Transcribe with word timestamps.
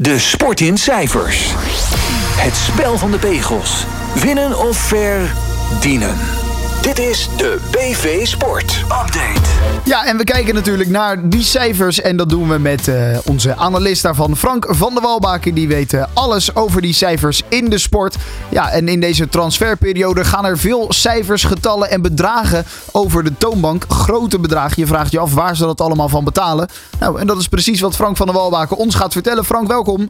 De 0.00 0.18
sport 0.18 0.60
in 0.60 0.78
cijfers. 0.78 1.52
Het 2.36 2.56
spel 2.56 2.98
van 2.98 3.10
de 3.10 3.18
pegels. 3.18 3.84
Winnen 4.14 4.58
of 4.58 4.76
verdienen. 4.76 6.43
Dit 6.84 6.98
is 6.98 7.28
de 7.36 7.58
BV 7.70 8.26
Sport 8.26 8.80
Update. 8.82 9.40
Ja, 9.84 10.06
en 10.06 10.16
we 10.16 10.24
kijken 10.24 10.54
natuurlijk 10.54 10.90
naar 10.90 11.28
die 11.28 11.42
cijfers. 11.42 12.00
En 12.00 12.16
dat 12.16 12.28
doen 12.28 12.48
we 12.48 12.58
met 12.58 12.88
uh, 12.88 13.18
onze 13.24 13.56
analist 13.56 14.02
daarvan, 14.02 14.36
Frank 14.36 14.66
van 14.68 14.94
der 14.94 15.02
Walbaken. 15.02 15.54
Die 15.54 15.68
weet 15.68 15.92
uh, 15.92 16.04
alles 16.14 16.56
over 16.56 16.82
die 16.82 16.92
cijfers 16.92 17.42
in 17.48 17.70
de 17.70 17.78
sport. 17.78 18.16
Ja, 18.50 18.70
en 18.70 18.88
in 18.88 19.00
deze 19.00 19.28
transferperiode 19.28 20.24
gaan 20.24 20.44
er 20.44 20.58
veel 20.58 20.86
cijfers, 20.88 21.44
getallen 21.44 21.90
en 21.90 22.02
bedragen 22.02 22.64
over 22.92 23.24
de 23.24 23.36
toonbank. 23.38 23.84
Grote 23.88 24.38
bedragen. 24.38 24.74
Je 24.76 24.86
vraagt 24.86 25.12
je 25.12 25.18
af 25.18 25.34
waar 25.34 25.56
ze 25.56 25.64
dat 25.64 25.80
allemaal 25.80 26.08
van 26.08 26.24
betalen. 26.24 26.68
Nou, 27.00 27.20
en 27.20 27.26
dat 27.26 27.38
is 27.38 27.48
precies 27.48 27.80
wat 27.80 27.96
Frank 27.96 28.16
van 28.16 28.26
der 28.26 28.34
Walbaken 28.34 28.76
ons 28.76 28.94
gaat 28.94 29.12
vertellen. 29.12 29.44
Frank, 29.44 29.68
welkom. 29.68 30.08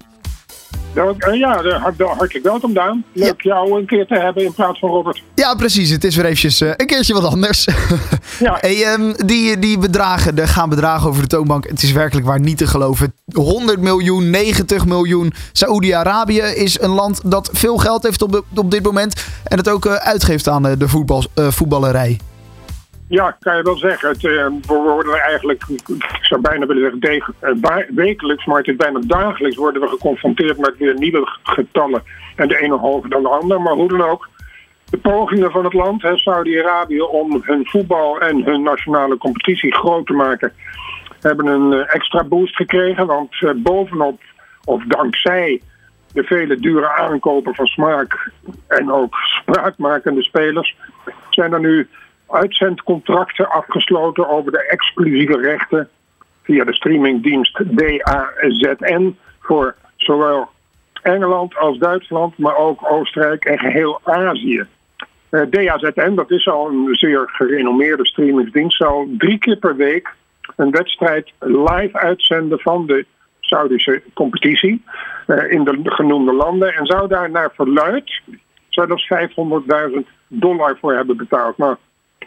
Ja, 0.94 1.62
hartelijk 1.96 2.44
welkom 2.44 2.72
Daan. 2.72 3.04
Leuk 3.12 3.42
jou 3.42 3.78
een 3.78 3.86
keer 3.86 4.06
te 4.06 4.14
hebben 4.14 4.44
in 4.44 4.52
plaats 4.52 4.78
van 4.78 4.88
Robert. 4.88 5.22
Ja, 5.34 5.54
precies. 5.54 5.90
Het 5.90 6.04
is 6.04 6.16
weer 6.16 6.24
eventjes 6.24 6.60
uh, 6.60 6.68
een 6.76 6.86
keertje 6.86 7.14
wat 7.14 7.24
anders. 7.24 7.64
ja. 8.38 8.56
hey, 8.60 8.92
um, 8.92 9.14
die, 9.26 9.58
die 9.58 9.78
bedragen, 9.78 10.38
er 10.38 10.48
gaan 10.48 10.68
bedragen 10.68 11.08
over 11.08 11.22
de 11.22 11.28
toonbank. 11.28 11.68
Het 11.68 11.82
is 11.82 11.92
werkelijk 11.92 12.26
waar 12.26 12.40
niet 12.40 12.58
te 12.58 12.66
geloven. 12.66 13.14
100 13.32 13.80
miljoen, 13.80 14.30
90 14.30 14.86
miljoen. 14.86 15.32
Saoedi-Arabië 15.52 16.40
is 16.40 16.80
een 16.80 16.90
land 16.90 17.20
dat 17.30 17.50
veel 17.52 17.76
geld 17.76 18.02
heeft 18.02 18.22
op, 18.22 18.44
op 18.54 18.70
dit 18.70 18.82
moment. 18.82 19.24
En 19.44 19.58
het 19.58 19.68
ook 19.68 19.84
uh, 19.84 19.94
uitgeeft 19.94 20.48
aan 20.48 20.62
de 20.62 20.88
voetbal, 20.88 21.24
voetballerij. 21.34 22.18
Ja, 23.08 23.36
kan 23.40 23.56
je 23.56 23.62
wel 23.62 23.76
zeggen. 23.76 24.08
Het, 24.08 24.22
uh, 24.22 24.46
we 24.46 24.74
worden 24.74 25.20
eigenlijk, 25.20 25.64
ik 25.68 26.18
zou 26.20 26.40
bijna 26.40 26.66
willen 26.66 26.98
zeggen 27.00 27.34
uh, 27.42 27.76
wekelijks, 27.88 28.44
maar 28.44 28.56
het 28.56 28.66
is 28.66 28.76
bijna 28.76 29.00
dagelijks 29.06 29.56
worden 29.56 29.82
we 29.82 29.88
geconfronteerd 29.88 30.58
met 30.58 30.76
weer 30.78 30.94
nieuwe 30.94 31.28
getallen. 31.42 32.02
En 32.36 32.48
de 32.48 32.58
ene 32.58 32.76
hoger 32.76 33.10
dan 33.10 33.22
de 33.22 33.28
ander, 33.28 33.60
maar 33.60 33.72
hoe 33.72 33.88
dan 33.88 34.02
ook. 34.02 34.28
De 34.90 34.98
pogingen 34.98 35.50
van 35.50 35.64
het 35.64 35.72
land, 35.72 36.02
Saudi-Arabië, 36.14 37.00
om 37.00 37.42
hun 37.44 37.66
voetbal 37.66 38.20
en 38.20 38.44
hun 38.44 38.62
nationale 38.62 39.16
competitie 39.16 39.74
groot 39.74 40.06
te 40.06 40.12
maken, 40.12 40.52
hebben 41.20 41.46
een 41.46 41.72
uh, 41.72 41.94
extra 41.94 42.24
boost 42.24 42.56
gekregen. 42.56 43.06
Want 43.06 43.62
bovenop, 43.62 44.20
of 44.64 44.82
dankzij 44.84 45.60
de 46.12 46.22
vele 46.22 46.56
dure 46.56 46.88
aankopen 46.88 47.54
van 47.54 47.66
smaak 47.66 48.30
en 48.66 48.92
ook 48.92 49.14
spraakmakende 49.16 50.22
spelers, 50.22 50.76
zijn 51.30 51.52
er 51.52 51.60
nu 51.60 51.88
uitzendcontracten 52.34 53.50
afgesloten 53.50 54.28
over 54.28 54.52
de 54.52 54.66
exclusieve 54.68 55.36
rechten 55.40 55.88
via 56.42 56.64
de 56.64 56.74
streamingdienst 56.74 57.76
DAZN 57.76 59.16
voor 59.40 59.74
zowel 59.96 60.48
Engeland 61.02 61.56
als 61.56 61.78
Duitsland, 61.78 62.38
maar 62.38 62.56
ook 62.56 62.90
Oostenrijk 62.90 63.44
en 63.44 63.58
geheel 63.58 64.00
Azië. 64.02 64.64
Eh, 65.28 65.42
DAZN, 65.50 66.14
dat 66.14 66.30
is 66.30 66.48
al 66.48 66.68
een 66.68 66.94
zeer 66.94 67.22
gerenommeerde 67.26 68.06
streamingsdienst, 68.06 68.76
zal 68.76 69.08
drie 69.18 69.38
keer 69.38 69.56
per 69.56 69.76
week 69.76 70.14
een 70.56 70.70
wedstrijd 70.70 71.32
live 71.38 71.98
uitzenden 71.98 72.60
van 72.60 72.86
de 72.86 73.06
Saudische 73.40 74.02
competitie 74.14 74.84
uh, 75.26 75.50
in 75.50 75.64
de 75.64 75.80
genoemde 75.84 76.32
landen 76.32 76.74
en 76.74 76.86
zou 76.86 77.08
daar 77.08 77.30
naar 77.30 77.50
verluid 77.54 78.20
zelfs 78.68 79.08
500.000 79.94 80.00
dollar 80.28 80.78
voor 80.80 80.94
hebben 80.94 81.16
betaald. 81.16 81.58
Nou, 81.58 81.76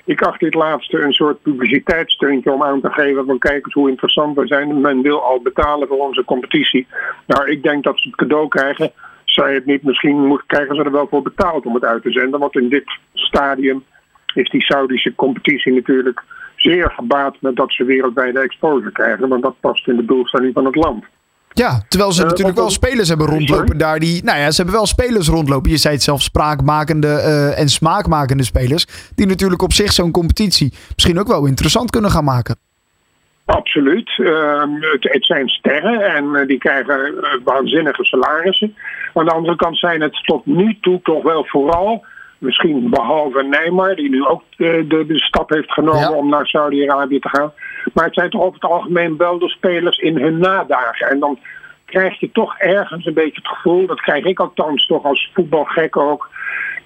ik 0.06 0.22
acht 0.22 0.40
dit 0.40 0.54
laatste 0.54 1.02
een 1.02 1.14
soort 1.14 1.42
publiciteitssteuntje 1.42 2.52
om 2.52 2.64
aan 2.64 2.82
te 2.82 2.92
geven 2.92 3.26
van 3.26 3.38
kijk 3.38 3.66
eens 3.66 3.74
hoe 3.74 3.90
interessant 3.90 4.36
we 4.36 4.48
zijn. 4.48 4.82
Men 4.82 5.02
wil 5.02 5.24
al 5.24 5.42
betalen 5.42 5.88
voor 5.88 6.08
onze 6.08 6.24
competitie. 6.24 6.88
Nou, 7.26 7.50
ik 7.52 7.64
denk 7.64 7.84
dat 7.84 8.00
ze 8.00 8.08
het 8.08 8.18
cadeau 8.18 8.48
krijgen. 8.48 8.92
Zij 9.26 9.54
het 9.54 9.66
niet, 9.66 9.84
misschien 9.84 10.26
moet, 10.26 10.44
krijgen 10.46 10.76
ze 10.76 10.84
er 10.84 10.92
wel 10.92 11.08
voor 11.08 11.22
betaald 11.22 11.66
om 11.66 11.74
het 11.74 11.86
uit 11.86 12.04
te 12.04 12.12
zenden. 12.12 12.40
Want 12.40 12.56
in 12.56 12.70
dit 12.70 13.00
stadium 13.14 13.84
is 14.34 14.50
die 14.50 14.64
Saudische 14.64 15.16
competitie 15.16 15.74
natuurlijk 15.74 16.24
zeer 16.56 16.92
gebaat 16.92 17.36
met 17.40 17.56
dat 17.56 17.72
ze 17.72 17.84
wereldwijde 17.84 18.40
exposure 18.40 18.92
krijgen. 18.92 19.30
Want 19.30 19.42
dat 19.42 19.60
past 19.60 19.88
in 19.88 19.96
de 19.96 20.06
doelstelling 20.06 20.54
van 20.54 20.66
het 20.66 20.76
land. 20.76 21.06
Ja, 21.58 21.82
terwijl 21.88 22.12
ze 22.12 22.22
uh, 22.22 22.28
natuurlijk 22.28 22.58
wel 22.58 22.70
spelers 22.70 23.08
hebben 23.08 23.28
rondlopen 23.28 23.78
daar 23.78 24.00
die... 24.00 24.24
Nou 24.24 24.40
ja, 24.40 24.52
ze 24.52 24.56
hebben 24.56 24.76
wel 24.76 24.86
spelers 24.86 25.28
rondlopen. 25.28 25.72
Je 25.72 25.78
zei 25.78 25.94
het 25.94 26.04
zelf, 26.04 26.22
spraakmakende 26.22 27.08
uh, 27.08 27.60
en 27.60 27.70
smaakmakende 27.70 28.44
spelers. 28.44 29.12
Die 29.16 29.28
natuurlijk 29.28 29.62
op 29.62 29.74
zich 29.74 29.92
zo'n 29.92 30.12
competitie 30.12 30.74
misschien 30.96 31.20
ook 31.20 31.28
wel 31.28 31.46
interessant 31.46 31.90
kunnen 31.90 32.12
gaan 32.12 32.24
maken. 32.24 32.56
Absoluut. 33.46 34.18
Uh, 34.18 34.62
het, 34.80 35.04
het, 35.14 35.26
zijn 35.26 35.48
sterren 35.48 36.16
en 36.16 36.26
uh, 36.26 36.48
die 36.48 36.58
krijgen 36.58 37.14
waanzinnige 37.44 38.04
salarissen. 38.04 38.76
Aan 39.14 39.26
de 39.26 39.32
andere 39.32 39.56
kant 39.56 39.78
zijn 39.78 40.02
het 40.02 40.24
tot 40.24 40.46
nu 40.46 40.78
toe 40.82 41.00
toch 41.04 41.24
wel 41.24 41.46
vooral 41.46 42.06
Misschien 42.38 42.90
behalve 42.90 43.44
Neymar, 43.44 43.96
die 43.96 44.10
nu 44.10 44.26
ook 44.26 44.44
de, 44.58 44.86
de, 44.88 45.06
de 45.06 45.20
stap 45.20 45.50
heeft 45.50 45.72
genomen 45.72 46.16
om 46.16 46.30
naar 46.30 46.48
Saudi-Arabië 46.48 47.20
te 47.20 47.30
gaan. 47.30 47.54
Maar 47.94 48.06
het 48.06 48.14
zijn 48.14 48.30
toch 48.30 48.42
over 48.42 48.54
het 48.54 48.72
algemeen 48.72 49.18
wel 49.18 49.40
de 49.40 49.50
spelers 49.50 49.98
in 49.98 50.18
hun 50.18 50.38
nadagen. 50.38 51.08
En 51.08 51.20
dan 51.20 51.40
krijg 51.86 52.20
je 52.20 52.32
toch 52.32 52.58
ergens 52.58 53.06
een 53.06 53.14
beetje 53.14 53.42
het 53.42 53.48
gevoel, 53.48 53.88
dat 53.88 54.02
krijg 54.02 54.26
ik 54.26 54.40
althans 54.40 54.86
toch 54.86 55.04
als 55.04 55.32
voetbalgek 55.34 55.98
ook, 55.98 56.30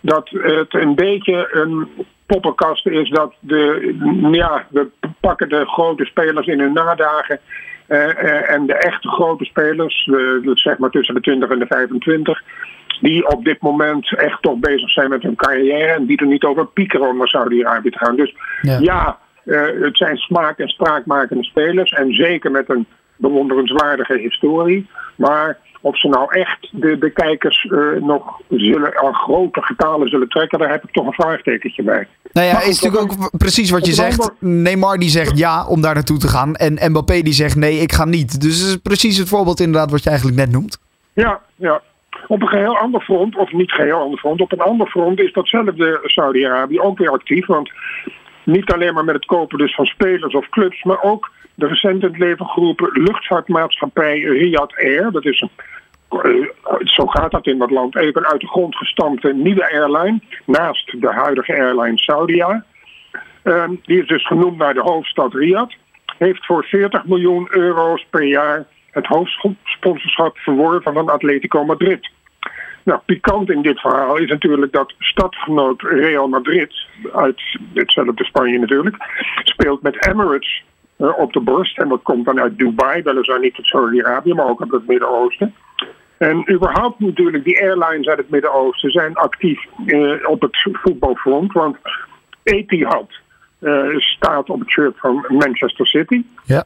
dat 0.01 0.29
het 0.29 0.73
een 0.73 0.95
beetje 0.95 1.49
een 1.51 1.87
poppenkast 2.25 2.87
is 2.87 3.09
dat 3.09 3.33
de, 3.39 3.93
ja, 4.31 4.65
we 4.69 4.89
pakken 5.19 5.49
de 5.49 5.65
grote 5.65 6.05
spelers 6.05 6.47
in 6.47 6.59
hun 6.59 6.73
nadagen. 6.73 7.39
Uh, 7.87 8.51
en 8.51 8.65
de 8.65 8.73
echte 8.73 9.07
grote 9.07 9.45
spelers, 9.45 10.07
uh, 10.11 10.51
zeg 10.53 10.77
maar 10.77 10.89
tussen 10.89 11.15
de 11.15 11.21
20 11.21 11.49
en 11.49 11.59
de 11.59 11.65
25, 11.67 12.43
die 13.01 13.27
op 13.27 13.45
dit 13.45 13.61
moment 13.61 14.17
echt 14.17 14.41
toch 14.41 14.59
bezig 14.59 14.89
zijn 14.89 15.09
met 15.09 15.21
hun 15.21 15.35
carrière 15.35 15.93
en 15.93 16.05
die 16.05 16.17
er 16.17 16.27
niet 16.27 16.43
over 16.43 16.67
piekeren 16.67 17.07
om 17.07 17.17
naar 17.17 17.27
Saudi-Arabië 17.27 17.89
te 17.89 17.97
gaan. 17.97 18.15
Dus 18.15 18.35
ja, 18.61 18.77
ja 18.79 19.17
uh, 19.45 19.83
het 19.83 19.97
zijn 19.97 20.17
smaak- 20.17 20.59
en 20.59 20.67
spraakmakende 20.67 21.43
spelers 21.43 21.91
en 21.91 22.13
zeker 22.13 22.51
met 22.51 22.69
een 22.69 22.85
bewonderenswaardige 23.15 24.17
historie. 24.17 24.89
Maar 25.15 25.57
of 25.81 25.99
ze 25.99 26.07
nou 26.07 26.33
echt 26.33 26.69
de, 26.71 26.97
de 26.97 27.09
kijkers 27.09 27.63
uh, 27.63 28.01
nog 28.01 28.41
zullen, 28.49 28.97
aan 28.97 29.13
grote 29.13 29.61
getalen 29.61 30.07
zullen 30.07 30.29
trekken, 30.29 30.59
daar 30.59 30.69
heb 30.69 30.83
ik 30.83 30.91
toch 30.91 31.05
een 31.05 31.13
vraagtekentje 31.13 31.83
bij. 31.83 32.07
Nou 32.31 32.47
ja, 32.47 32.61
is 32.61 32.81
natuurlijk 32.81 33.11
ook 33.11 33.37
precies 33.37 33.69
wat 33.69 33.85
je 33.85 33.93
zegt. 33.93 34.31
Neymar 34.39 34.97
die 34.97 35.09
zegt 35.09 35.37
ja 35.37 35.67
om 35.67 35.81
daar 35.81 35.93
naartoe 35.93 36.17
te 36.17 36.27
gaan. 36.27 36.55
En 36.55 36.91
Mbappé 36.91 37.21
die 37.21 37.33
zegt 37.33 37.55
nee, 37.55 37.79
ik 37.79 37.91
ga 37.91 38.05
niet. 38.05 38.41
Dus 38.41 38.59
het 38.59 38.67
is 38.67 38.75
precies 38.75 39.17
het 39.17 39.27
voorbeeld 39.27 39.59
inderdaad 39.59 39.91
wat 39.91 40.03
je 40.03 40.09
eigenlijk 40.09 40.37
net 40.39 40.51
noemt. 40.51 40.77
Ja, 41.13 41.41
ja. 41.55 41.81
Op 42.27 42.41
een 42.41 42.47
geheel 42.47 42.77
ander 42.77 43.01
front, 43.01 43.35
of 43.35 43.51
niet 43.51 43.71
geheel 43.71 43.99
ander 43.99 44.19
front, 44.19 44.41
op 44.41 44.51
een 44.51 44.61
ander 44.61 44.87
front 44.87 45.19
is 45.19 45.33
datzelfde 45.33 45.99
Saudi-Arabië 46.03 46.79
ook 46.79 46.97
weer 46.97 47.11
actief. 47.11 47.45
Want 47.45 47.71
niet 48.43 48.71
alleen 48.71 48.93
maar 48.93 49.05
met 49.05 49.15
het 49.15 49.25
kopen 49.25 49.57
dus 49.57 49.75
van 49.75 49.85
spelers 49.85 50.33
of 50.33 50.49
clubs, 50.49 50.83
maar 50.83 51.01
ook 51.01 51.31
de 51.55 51.67
recent 51.67 52.03
in 52.03 52.09
het 52.09 52.17
leven 52.17 52.45
geroepen 52.45 52.89
luchtvaartmaatschappij 52.93 54.19
Riyadh 54.19 54.77
Air. 54.77 55.11
Dat 55.11 55.25
is 55.25 55.41
een, 55.41 55.49
eh, 56.09 56.47
zo 56.83 57.05
gaat 57.05 57.31
dat 57.31 57.47
in 57.47 57.57
dat 57.57 57.71
land, 57.71 57.95
even 57.95 58.25
uit 58.25 58.41
de 58.41 58.47
grond 58.47 58.75
gestampte 58.75 59.33
nieuwe 59.33 59.71
airline, 59.71 60.19
naast 60.45 61.01
de 61.01 61.11
huidige 61.11 61.53
airline 61.53 61.97
Saudia. 61.97 62.65
Ehm, 63.43 63.75
die 63.83 64.01
is 64.01 64.07
dus 64.07 64.27
genoemd 64.27 64.57
naar 64.57 64.73
de 64.73 64.81
hoofdstad 64.81 65.33
Riyadh. 65.33 65.75
Heeft 66.17 66.45
voor 66.45 66.63
40 66.63 67.05
miljoen 67.05 67.47
euro's 67.49 68.05
per 68.09 68.23
jaar 68.23 68.65
het 68.91 69.05
hoofdsponsorschap 69.05 70.37
verworven 70.37 70.93
van 70.93 71.09
Atletico 71.09 71.65
Madrid. 71.65 72.09
Nou, 72.83 72.99
pikant 73.05 73.49
in 73.49 73.61
dit 73.61 73.79
verhaal 73.79 74.17
is 74.17 74.29
natuurlijk 74.29 74.71
dat 74.71 74.93
stadgenoot 74.99 75.81
Real 75.81 76.27
Madrid, 76.27 76.73
uit 77.13 77.41
hetzelfde 77.73 78.23
Spanje 78.23 78.59
natuurlijk, 78.59 78.95
speelt 79.43 79.81
met 79.81 80.07
Emirates 80.07 80.63
uh, 80.97 81.17
op 81.17 81.33
de 81.33 81.39
borst. 81.39 81.77
En 81.77 81.89
dat 81.89 82.01
komt 82.01 82.25
dan 82.25 82.39
uit 82.39 82.57
Dubai, 82.57 83.01
weliswaar 83.01 83.39
niet 83.39 83.57
uit 83.57 83.65
Saudi-Arabië, 83.65 84.33
maar 84.33 84.49
ook 84.49 84.61
uit 84.61 84.71
het 84.71 84.87
Midden-Oosten. 84.87 85.55
En 86.17 86.51
überhaupt 86.51 86.99
natuurlijk, 86.99 87.43
die 87.43 87.61
airlines 87.61 88.07
uit 88.07 88.17
het 88.17 88.29
Midden-Oosten 88.29 88.91
zijn 88.91 89.15
actief 89.15 89.65
uh, 89.85 90.29
op 90.29 90.41
het 90.41 90.69
voetbalfront. 90.73 91.53
Want 91.53 91.77
Etihad, 92.43 93.09
uh, 93.61 93.97
staat 93.97 94.49
op 94.49 94.59
het 94.59 94.69
shirt 94.69 94.99
van 94.99 95.25
Manchester 95.27 95.87
City. 95.87 96.25
Ja. 96.43 96.63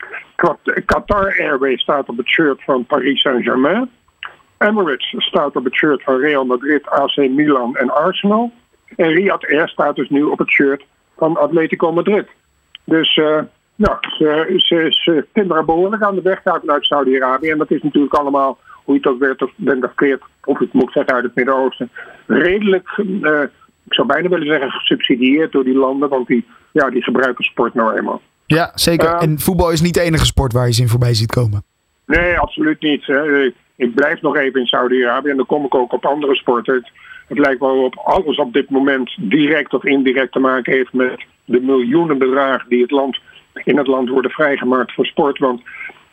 Qatar 0.86 1.40
Airways 1.40 1.82
staat 1.82 2.10
op 2.10 2.18
het 2.18 2.28
shirt 2.28 2.64
van 2.64 2.86
Paris 2.86 3.22
Saint-Germain. 3.22 3.90
Emirates 4.58 5.16
staat 5.18 5.56
op 5.56 5.64
het 5.64 5.74
shirt 5.74 6.04
van 6.04 6.18
Real 6.18 6.46
Madrid, 6.46 6.88
AC 6.88 7.16
Milan 7.16 7.76
en 7.76 7.94
Arsenal. 7.94 8.52
En 8.96 9.08
Riyadh 9.08 9.52
Air 9.52 9.70
staat 9.70 9.96
dus 9.96 10.10
nu 10.10 10.24
op 10.24 10.40
het 10.40 10.50
shirt 10.50 10.84
van 11.18 11.38
Atletico 11.38 11.92
Madrid. 11.92 12.28
Dus 12.84 13.16
uh, 13.16 13.40
nou, 13.76 13.98
ze, 14.02 14.54
ze, 14.58 14.86
ze 14.90 15.26
timmeren 15.34 15.66
behoorlijk 15.66 16.04
aan 16.04 16.16
de 16.16 16.22
weg 16.22 16.42
vanuit 16.44 16.86
Saudi-Arabië. 16.86 17.50
En 17.50 17.58
dat 17.58 17.72
is 17.72 17.82
natuurlijk 17.82 18.14
allemaal, 18.14 18.58
hoe 18.84 18.94
je 18.94 19.00
het 19.00 19.10
ook 19.10 19.20
werd 19.20 19.42
of 19.42 19.52
bent 19.56 19.84
of 19.84 20.20
of 20.44 20.60
ik 20.60 20.74
moet 20.74 20.92
zeggen 20.92 21.14
uit 21.14 21.24
het 21.24 21.36
Midden-Oosten, 21.36 21.90
redelijk, 22.28 22.98
uh, 22.98 23.42
ik 23.84 23.94
zou 23.94 24.08
bijna 24.08 24.30
willen 24.30 24.48
zeggen, 24.48 24.72
gesubsidieerd 24.72 25.52
door 25.52 25.64
die 25.64 25.78
landen. 25.78 26.10
Want 26.10 26.28
die 26.28 26.46
ja, 26.82 26.90
die 26.90 27.04
gebruiken 27.04 27.44
sport 27.44 27.74
nou 27.74 27.98
eenmaal. 27.98 28.22
Ja, 28.46 28.72
zeker. 28.74 29.10
Uh, 29.10 29.22
en 29.22 29.40
voetbal 29.40 29.72
is 29.72 29.82
niet 29.82 29.94
de 29.94 30.02
enige 30.02 30.26
sport 30.26 30.54
waar 30.54 30.68
je 30.68 30.74
ze 30.74 30.82
in 30.82 30.88
voorbij 30.88 31.14
ziet 31.14 31.32
komen. 31.32 31.64
Nee, 32.06 32.40
absoluut 32.40 32.82
niet. 32.82 33.06
Hè. 33.06 33.52
ik 33.76 33.96
blijf 33.96 34.22
nog 34.22 34.36
even 34.36 34.60
in 34.60 34.66
Saudi-Arabië 34.66 35.30
en 35.30 35.38
dan 35.38 35.46
kom 35.46 35.66
ik 35.66 35.76
ook 35.76 35.94
op 35.94 36.06
andere 36.06 36.36
sporten. 36.36 36.74
Het, 36.74 36.92
het 37.28 37.38
lijkt 37.38 37.60
wel 37.60 37.84
op 37.84 37.98
alles 37.98 38.38
op 38.38 38.54
dit 38.54 38.70
moment 38.70 39.16
direct 39.20 39.74
of 39.74 39.84
indirect 39.84 40.32
te 40.32 40.40
maken 40.40 40.74
heeft 40.74 40.94
met 40.94 41.26
de 41.46 41.60
miljoenen 41.60 42.18
bedragen 42.18 42.70
die 42.70 42.82
het 42.82 42.92
land, 42.92 43.20
in 43.64 43.78
het 43.78 43.88
land 43.88 44.10
worden 44.10 44.32
vrijgemaakt 44.32 44.94
voor 44.94 45.06
sport. 45.06 45.40
Want 45.40 45.62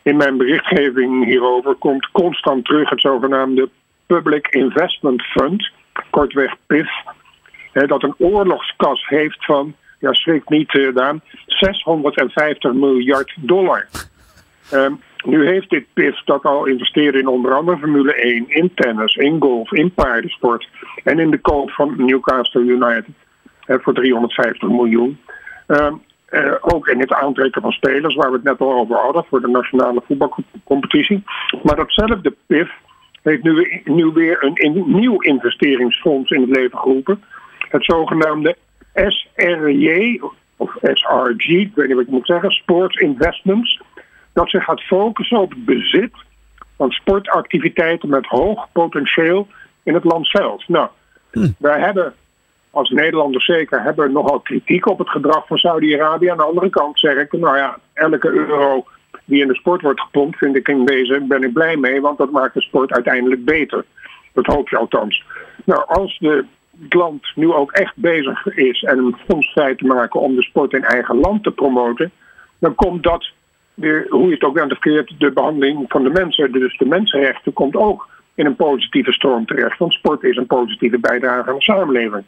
in 0.02 0.16
mijn 0.16 0.36
berichtgeving 0.36 1.24
hierover 1.24 1.74
komt 1.74 2.10
constant 2.12 2.64
terug 2.64 2.90
het 2.90 3.00
zogenaamde 3.00 3.68
Public 4.06 4.46
Investment 4.48 5.22
Fund, 5.22 5.70
kortweg 6.10 6.54
PIF, 6.66 6.90
hè, 7.72 7.86
dat 7.86 8.02
een 8.02 8.14
oorlogskas 8.18 9.08
heeft 9.08 9.44
van, 9.44 9.74
ja 10.02 10.12
schrik 10.12 10.48
niet 10.48 10.74
uh, 10.74 10.94
Daan, 10.94 11.20
650 11.46 12.72
miljard 12.72 13.34
dollar. 13.40 13.86
Um, 14.72 15.00
nu 15.24 15.46
heeft 15.46 15.70
dit 15.70 15.84
PIF 15.92 16.22
dat 16.24 16.42
al 16.42 16.64
investeert 16.64 17.14
in 17.14 17.26
onder 17.26 17.54
andere 17.54 17.78
Formule 17.78 18.14
1, 18.14 18.44
in 18.48 18.70
tennis, 18.74 19.14
in 19.14 19.40
golf, 19.40 19.72
in 19.72 19.92
paardensport 19.94 20.68
en 21.04 21.18
in 21.18 21.30
de 21.30 21.38
koop 21.38 21.70
van 21.70 21.94
Newcastle 21.96 22.60
United 22.60 23.14
voor 23.66 23.94
350 23.94 24.68
miljoen. 24.68 25.18
Um, 25.66 26.02
uh, 26.30 26.54
ook 26.60 26.88
in 26.88 27.00
het 27.00 27.12
aantrekken 27.12 27.62
van 27.62 27.72
spelers, 27.72 28.14
waar 28.14 28.30
we 28.30 28.36
het 28.36 28.44
net 28.44 28.58
al 28.58 28.72
over 28.72 28.96
hadden, 28.96 29.24
voor 29.28 29.40
de 29.40 29.48
nationale 29.48 30.02
voetbalcompetitie. 30.06 31.22
Maar 31.62 31.76
datzelfde 31.76 32.34
PIF 32.46 32.70
heeft 33.22 33.42
nu, 33.42 33.82
nu 33.84 34.04
weer 34.04 34.36
een 34.40 34.82
nieuw 34.86 35.20
investeringsfonds 35.20 36.30
in 36.30 36.40
het 36.40 36.56
leven 36.56 36.78
geroepen. 36.78 37.22
Het 37.68 37.84
zogenaamde 37.84 38.56
SRJ, 38.94 40.20
of 40.56 40.76
SRG, 40.82 41.46
ik 41.46 41.74
weet 41.74 41.86
niet 41.86 41.96
wat 41.96 42.04
ik 42.04 42.10
moet 42.10 42.26
zeggen, 42.26 42.50
Sports 42.50 42.96
Investments. 42.96 43.80
Dat 44.32 44.50
zich 44.50 44.64
gaat 44.64 44.82
focussen 44.82 45.38
op 45.38 45.50
het 45.50 45.64
bezit 45.64 46.12
van 46.76 46.90
sportactiviteiten 46.90 48.08
met 48.08 48.26
hoog 48.26 48.68
potentieel 48.72 49.48
in 49.82 49.94
het 49.94 50.04
land 50.04 50.26
zelf. 50.26 50.68
Nou, 50.68 50.88
hm. 51.30 51.48
wij 51.58 51.80
hebben 51.80 52.14
als 52.70 52.90
Nederlanders 52.90 53.44
zeker 53.44 53.82
hebben 53.82 54.12
nogal 54.12 54.40
kritiek 54.40 54.86
op 54.86 54.98
het 54.98 55.10
gedrag 55.10 55.46
van 55.46 55.56
Saudi-Arabië. 55.56 56.28
Aan 56.28 56.36
de 56.36 56.42
andere 56.42 56.70
kant 56.70 56.98
zeg 56.98 57.16
ik, 57.16 57.32
nou 57.32 57.56
ja, 57.56 57.78
elke 57.92 58.28
euro 58.28 58.84
die 59.24 59.42
in 59.42 59.48
de 59.48 59.54
sport 59.54 59.82
wordt 59.82 60.00
gepompt, 60.00 60.38
vind 60.38 60.56
ik 60.56 60.68
in 60.68 60.84
deze 60.84 61.24
ben 61.28 61.42
ik 61.42 61.52
blij 61.52 61.76
mee, 61.76 62.00
want 62.00 62.18
dat 62.18 62.30
maakt 62.30 62.54
de 62.54 62.60
sport 62.60 62.92
uiteindelijk 62.92 63.44
beter. 63.44 63.84
Dat 64.32 64.46
hoop 64.46 64.68
je 64.68 64.76
althans. 64.76 65.24
Nou, 65.64 65.84
als 65.86 66.18
de, 66.18 66.44
het 66.82 66.94
land 66.94 67.26
nu 67.34 67.52
ook 67.52 67.72
echt 67.72 67.96
bezig 67.96 68.46
is 68.46 68.82
en 68.82 68.98
een 68.98 69.16
fonds 69.28 69.52
vrij 69.52 69.74
te 69.74 69.86
maken 69.86 70.20
om 70.20 70.34
de 70.34 70.42
sport 70.42 70.72
in 70.72 70.84
eigen 70.84 71.16
land 71.16 71.42
te 71.42 71.50
promoten, 71.50 72.10
dan 72.58 72.74
komt 72.74 73.02
dat, 73.02 73.30
hoe 74.08 74.26
je 74.26 74.34
het 74.34 74.42
ook 74.42 74.54
bent 74.54 74.82
de 75.18 75.30
behandeling 75.34 75.84
van 75.88 76.02
de 76.02 76.10
mensen, 76.10 76.52
dus 76.52 76.78
de 76.78 76.86
mensenrechten, 76.86 77.52
komt 77.52 77.76
ook 77.76 78.08
in 78.34 78.46
een 78.46 78.56
positieve 78.56 79.12
stroom 79.12 79.46
terecht. 79.46 79.78
Want 79.78 79.92
sport 79.92 80.22
is 80.22 80.36
een 80.36 80.46
positieve 80.46 80.98
bijdrage 80.98 81.48
aan 81.48 81.56
de 81.56 81.62
samenleving. 81.62 82.24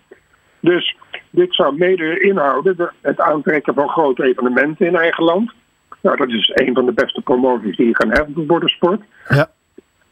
Dus 0.61 0.97
dit 1.31 1.55
zou 1.55 1.77
mede 1.77 2.21
inhouden 2.21 2.93
het 3.01 3.21
aantrekken 3.21 3.75
van 3.75 3.89
grote 3.89 4.25
evenementen 4.25 4.87
in 4.87 4.97
eigen 4.97 5.25
land. 5.25 5.53
Nou, 6.01 6.17
dat 6.17 6.29
is 6.29 6.51
een 6.55 6.75
van 6.75 6.87
de 6.87 6.93
beste 6.93 7.21
promoties 7.21 7.77
die 7.77 7.87
je 7.87 7.93
kan 7.93 8.11
hebben 8.11 8.45
voor 8.47 8.61
de 8.61 8.69
sport. 8.69 9.01
Ja. 9.29 9.51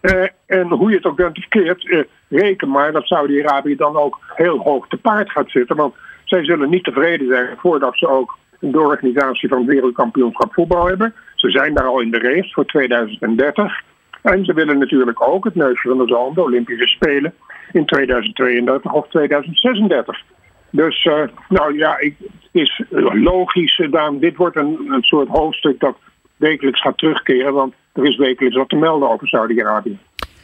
Uh, 0.02 0.26
en 0.46 0.69
hoe 0.69 0.90
je 0.90 0.96
het 0.96 1.04
ook 1.04 1.16
bent 1.16 1.38
verkeerd, 1.38 2.06
reken 2.28 2.69
maar 2.69 2.93
dat 2.93 3.06
Saudi-Arabië 3.06 3.76
dan 3.76 3.96
ook 3.96 4.19
heel 4.34 4.58
hoog 4.58 4.88
te 4.88 4.96
paard 4.96 5.31
gaat 5.31 5.50
zitten. 5.50 5.76
Want 5.76 5.94
zij 6.25 6.44
zullen 6.44 6.70
niet 6.70 6.84
tevreden 6.84 7.26
zijn 7.26 7.56
voordat 7.56 7.99
ze 7.99 8.08
ook 8.08 8.38
een 8.60 8.78
organisatie 8.78 9.49
van 9.49 9.58
het 9.58 9.66
wereldkampioenschap 9.66 10.54
voetbal 10.54 10.87
hebben. 10.87 11.14
Ze 11.34 11.50
zijn 11.50 11.75
daar 11.75 11.87
al 11.87 12.00
in 12.00 12.10
de 12.10 12.19
race 12.19 12.52
voor 12.52 12.66
2030. 12.66 13.81
En 14.22 14.44
ze 14.44 14.52
willen 14.52 14.78
natuurlijk 14.78 15.28
ook 15.28 15.44
het 15.44 15.54
neusje 15.54 15.88
van 15.88 15.99
de 15.99 16.06
zalm, 16.06 16.34
de 16.34 16.43
Olympische 16.43 16.88
Spelen, 16.88 17.34
in 17.72 17.87
2032 17.87 18.93
of 18.93 19.08
2036. 19.08 20.22
Dus 20.70 21.04
uh, 21.04 21.22
nou 21.49 21.76
ja, 21.78 21.96
het 21.99 22.14
is 22.52 22.82
logisch, 23.14 23.78
uh, 23.78 23.93
Daan, 23.93 24.19
dit 24.19 24.37
wordt 24.37 24.56
een, 24.56 24.87
een 24.88 25.02
soort 25.02 25.28
hoofdstuk 25.28 25.81
dat 25.81 25.96
wekelijks 26.37 26.81
gaat 26.81 26.99
terugkeren, 26.99 27.52
want 27.52 27.75
er 27.92 28.04
is 28.04 28.16
wekelijks 28.16 28.56
wat 28.56 28.68
te 28.68 28.76
melden 28.76 29.10
over 29.10 29.28
Saudi-Arabië. 29.28 29.98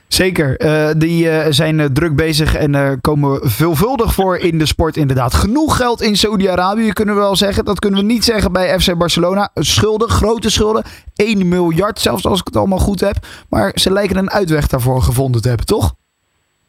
Zeker, 0.08 0.60
uh, 0.64 0.90
die 0.96 1.24
uh, 1.24 1.46
zijn 1.48 1.78
uh, 1.78 1.84
druk 1.84 2.16
bezig 2.16 2.54
en 2.54 3.00
komen 3.00 3.48
veelvuldig 3.50 4.14
voor 4.14 4.36
in 4.36 4.58
de 4.58 4.66
sport 4.66 4.96
inderdaad. 4.96 5.34
Genoeg 5.34 5.76
geld 5.76 6.02
in 6.02 6.16
Saudi-Arabië 6.16 6.92
kunnen 6.92 7.14
we 7.14 7.20
wel 7.20 7.36
zeggen. 7.36 7.64
Dat 7.64 7.78
kunnen 7.78 8.00
we 8.00 8.06
niet 8.06 8.24
zeggen 8.24 8.52
bij 8.52 8.80
FC 8.80 8.98
Barcelona. 8.98 9.50
Schulden, 9.54 10.08
grote 10.08 10.50
schulden. 10.50 10.84
1 11.14 11.48
miljard 11.48 11.98
zelfs 11.98 12.26
als 12.26 12.40
ik 12.40 12.46
het 12.46 12.56
allemaal 12.56 12.78
goed 12.78 13.00
heb. 13.00 13.16
Maar 13.50 13.72
ze 13.74 13.92
lijken 13.92 14.16
een 14.16 14.30
uitweg 14.30 14.66
daarvoor 14.66 15.02
gevonden 15.02 15.42
te 15.42 15.48
hebben, 15.48 15.66
toch? 15.66 15.94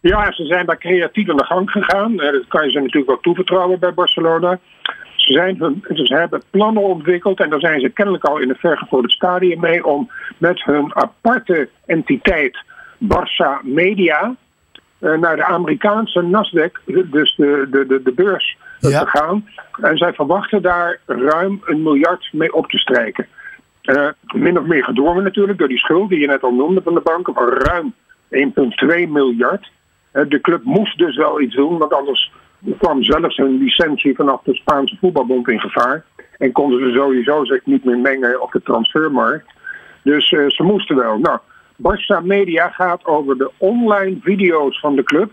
Ja, 0.01 0.31
ze 0.31 0.45
zijn 0.45 0.65
daar 0.65 0.77
creatief 0.77 1.29
aan 1.29 1.37
de 1.37 1.45
gang 1.45 1.71
gegaan. 1.71 2.17
Dat 2.17 2.47
kan 2.47 2.65
je 2.65 2.71
ze 2.71 2.79
natuurlijk 2.79 3.07
wel 3.07 3.19
toevertrouwen 3.19 3.79
bij 3.79 3.93
Barcelona. 3.93 4.59
Ze, 5.29 5.35
zijn 5.35 5.57
hun, 5.57 5.83
ze 6.07 6.15
hebben 6.15 6.41
plannen 6.49 6.83
ontwikkeld 6.83 7.39
en 7.39 7.49
daar 7.49 7.59
zijn 7.59 7.79
ze 7.79 7.89
kennelijk 7.89 8.23
al 8.23 8.37
in 8.37 8.49
het 8.49 8.59
vergevorderd 8.59 9.13
stadium 9.13 9.59
mee 9.59 9.85
om 9.85 10.09
met 10.37 10.63
hun 10.63 10.95
aparte 10.95 11.69
entiteit 11.85 12.63
Barça 13.03 13.61
Media 13.63 14.35
uh, 14.99 15.17
naar 15.17 15.35
de 15.35 15.43
Amerikaanse 15.43 16.21
Nasdaq, 16.21 16.83
dus 17.09 17.35
de, 17.35 17.67
de, 17.71 17.85
de, 17.85 18.01
de 18.03 18.11
beurs, 18.11 18.57
ja. 18.79 18.99
te 18.99 19.07
gaan. 19.07 19.47
En 19.81 19.97
zij 19.97 20.13
verwachten 20.13 20.61
daar 20.61 20.99
ruim 21.05 21.61
een 21.65 21.83
miljard 21.83 22.29
mee 22.31 22.53
op 22.53 22.69
te 22.69 22.77
strijken. 22.77 23.27
Uh, 23.83 24.07
min 24.33 24.59
of 24.59 24.65
meer 24.65 24.83
gedwongen 24.83 25.23
natuurlijk 25.23 25.57
door 25.57 25.67
die 25.67 25.77
schuld 25.77 26.09
die 26.09 26.19
je 26.19 26.27
net 26.27 26.43
al 26.43 26.53
noemde 26.53 26.81
van 26.81 26.93
de 26.93 27.01
banken 27.01 27.33
van 27.33 27.49
ruim 27.49 27.93
1,2 29.05 29.09
miljard. 29.09 29.71
De 30.11 30.41
club 30.41 30.63
moest 30.63 30.97
dus 30.97 31.15
wel 31.15 31.41
iets 31.41 31.55
doen, 31.55 31.77
want 31.77 31.93
anders 31.93 32.31
kwam 32.77 33.03
zelfs 33.03 33.38
hun 33.38 33.57
licentie 33.57 34.15
vanaf 34.15 34.41
de 34.44 34.56
Spaanse 34.56 34.97
voetbalbond 35.00 35.50
in 35.50 35.59
gevaar. 35.59 36.06
En 36.38 36.51
konden 36.51 36.79
ze 36.79 36.95
sowieso 36.95 37.45
zich 37.45 37.65
niet 37.65 37.85
meer 37.85 37.97
mengen 37.97 38.41
op 38.41 38.51
de 38.51 38.61
transfermarkt. 38.61 39.47
Dus 40.03 40.31
uh, 40.31 40.50
ze 40.50 40.63
moesten 40.63 40.95
wel. 40.95 41.17
Nou, 41.17 41.39
Barça 41.75 42.23
Media 42.23 42.69
gaat 42.69 43.06
over 43.06 43.38
de 43.38 43.51
online 43.57 44.17
video's 44.21 44.79
van 44.79 44.95
de 44.95 45.03
club. 45.03 45.31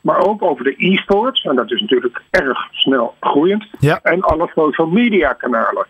Maar 0.00 0.18
ook 0.18 0.42
over 0.42 0.64
de 0.64 0.74
e-sports. 0.76 1.42
En 1.42 1.56
dat 1.56 1.70
is 1.70 1.80
natuurlijk 1.80 2.22
erg 2.30 2.58
snel 2.70 3.14
groeiend. 3.20 3.66
Ja. 3.78 4.00
En 4.02 4.20
alle 4.20 4.50
social 4.54 4.86
media 4.86 5.32
kanalen. 5.32 5.86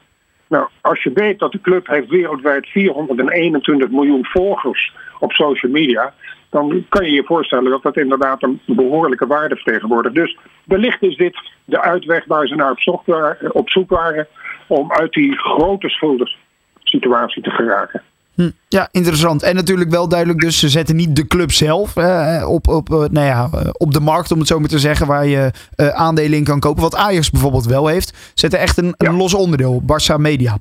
Nou, 0.48 0.68
als 0.80 1.02
je 1.02 1.12
weet 1.12 1.38
dat 1.38 1.52
de 1.52 1.60
club 1.60 1.86
heeft 1.86 2.08
wereldwijd 2.08 2.66
421 2.66 3.90
miljoen 3.90 4.24
volgers 4.24 4.92
op 5.22 5.32
social 5.32 5.72
media 5.72 6.12
dan 6.52 6.86
kan 6.88 7.04
je 7.04 7.10
je 7.10 7.24
voorstellen 7.24 7.70
dat 7.70 7.82
dat 7.82 7.96
inderdaad 7.96 8.42
een 8.42 8.60
behoorlijke 8.66 9.26
waarde 9.26 9.54
vertegenwoordigt. 9.54 10.14
Dus 10.14 10.38
wellicht 10.64 11.02
is 11.02 11.16
dit 11.16 11.50
de 11.64 11.80
uitweg 11.80 12.24
waar 12.26 12.46
ze 12.46 12.54
naar 12.54 12.70
op 12.70 12.80
zoek, 12.80 13.02
waren, 13.06 13.54
op 13.54 13.70
zoek 13.70 13.90
waren 13.90 14.26
om 14.66 14.92
uit 14.92 15.12
die 15.12 15.36
grote 15.36 15.88
schuldensituatie 15.88 17.42
te 17.42 17.50
geraken. 17.50 18.02
Hm, 18.34 18.50
ja, 18.68 18.88
interessant. 18.90 19.42
En 19.42 19.54
natuurlijk 19.54 19.90
wel 19.90 20.08
duidelijk, 20.08 20.40
dus 20.40 20.58
ze 20.58 20.68
zetten 20.68 20.96
niet 20.96 21.16
de 21.16 21.26
club 21.26 21.50
zelf 21.50 21.96
eh, 21.96 22.44
op, 22.48 22.68
op, 22.68 22.88
uh, 22.88 22.98
nou 22.98 23.26
ja, 23.26 23.48
uh, 23.54 23.60
op 23.72 23.92
de 23.92 24.00
markt, 24.00 24.32
om 24.32 24.38
het 24.38 24.48
zo 24.48 24.58
maar 24.58 24.68
te 24.68 24.78
zeggen, 24.78 25.06
waar 25.06 25.26
je 25.26 25.50
uh, 25.76 25.88
aandelen 25.88 26.38
in 26.38 26.44
kan 26.44 26.60
kopen. 26.60 26.82
Wat 26.82 26.96
Ajax 26.96 27.30
bijvoorbeeld 27.30 27.66
wel 27.66 27.86
heeft. 27.86 28.32
Zetten 28.34 28.58
echt 28.58 28.76
een, 28.76 28.94
een 28.96 29.16
los 29.16 29.34
onderdeel, 29.34 29.82
Barça 29.82 30.16
Media. 30.16 30.58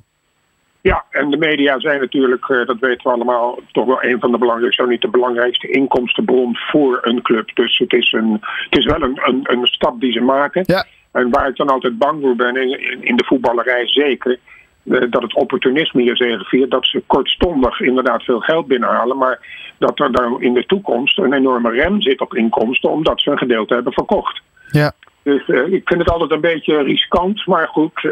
Ja, 0.82 1.04
en 1.10 1.30
de 1.30 1.36
media 1.36 1.80
zijn 1.80 2.00
natuurlijk, 2.00 2.48
uh, 2.48 2.66
dat 2.66 2.78
weten 2.78 3.02
we 3.02 3.10
allemaal, 3.10 3.58
toch 3.72 3.86
wel 3.86 4.04
een 4.04 4.20
van 4.20 4.32
de 4.32 4.38
belangrijkste, 4.38 4.82
zo 4.82 4.88
niet 4.88 5.00
de 5.00 5.08
belangrijkste 5.08 5.68
inkomstenbron 5.68 6.56
voor 6.56 6.98
een 7.02 7.22
club. 7.22 7.50
Dus 7.54 7.78
het 7.78 7.92
is, 7.92 8.12
een, 8.12 8.32
het 8.40 8.78
is 8.78 8.84
wel 8.84 9.02
een, 9.02 9.20
een, 9.22 9.40
een 9.42 9.66
stap 9.66 10.00
die 10.00 10.12
ze 10.12 10.20
maken. 10.20 10.62
Ja. 10.66 10.84
En 11.12 11.30
waar 11.30 11.48
ik 11.48 11.56
dan 11.56 11.68
altijd 11.68 11.98
bang 11.98 12.20
voor 12.20 12.36
ben, 12.36 12.56
in, 12.56 13.02
in 13.02 13.16
de 13.16 13.24
voetballerij 13.24 13.88
zeker, 13.88 14.38
uh, 14.84 15.00
dat 15.10 15.22
het 15.22 15.34
opportunisme 15.34 16.02
hier 16.02 16.16
zegeviert. 16.16 16.70
Dat 16.70 16.86
ze 16.86 17.02
kortstondig 17.06 17.80
inderdaad 17.80 18.22
veel 18.22 18.40
geld 18.40 18.66
binnenhalen, 18.66 19.18
maar 19.18 19.40
dat 19.78 20.00
er 20.00 20.12
dan 20.12 20.40
in 20.40 20.54
de 20.54 20.66
toekomst 20.66 21.18
een 21.18 21.32
enorme 21.32 21.70
rem 21.70 22.00
zit 22.00 22.20
op 22.20 22.34
inkomsten, 22.34 22.90
omdat 22.90 23.20
ze 23.20 23.30
een 23.30 23.38
gedeelte 23.38 23.74
hebben 23.74 23.92
verkocht. 23.92 24.40
Ja. 24.70 24.92
Dus 25.22 25.48
uh, 25.48 25.72
ik 25.72 25.88
vind 25.88 26.00
het 26.00 26.10
altijd 26.10 26.30
een 26.30 26.40
beetje 26.40 26.82
riskant, 26.82 27.46
maar 27.46 27.68
goed 27.68 28.04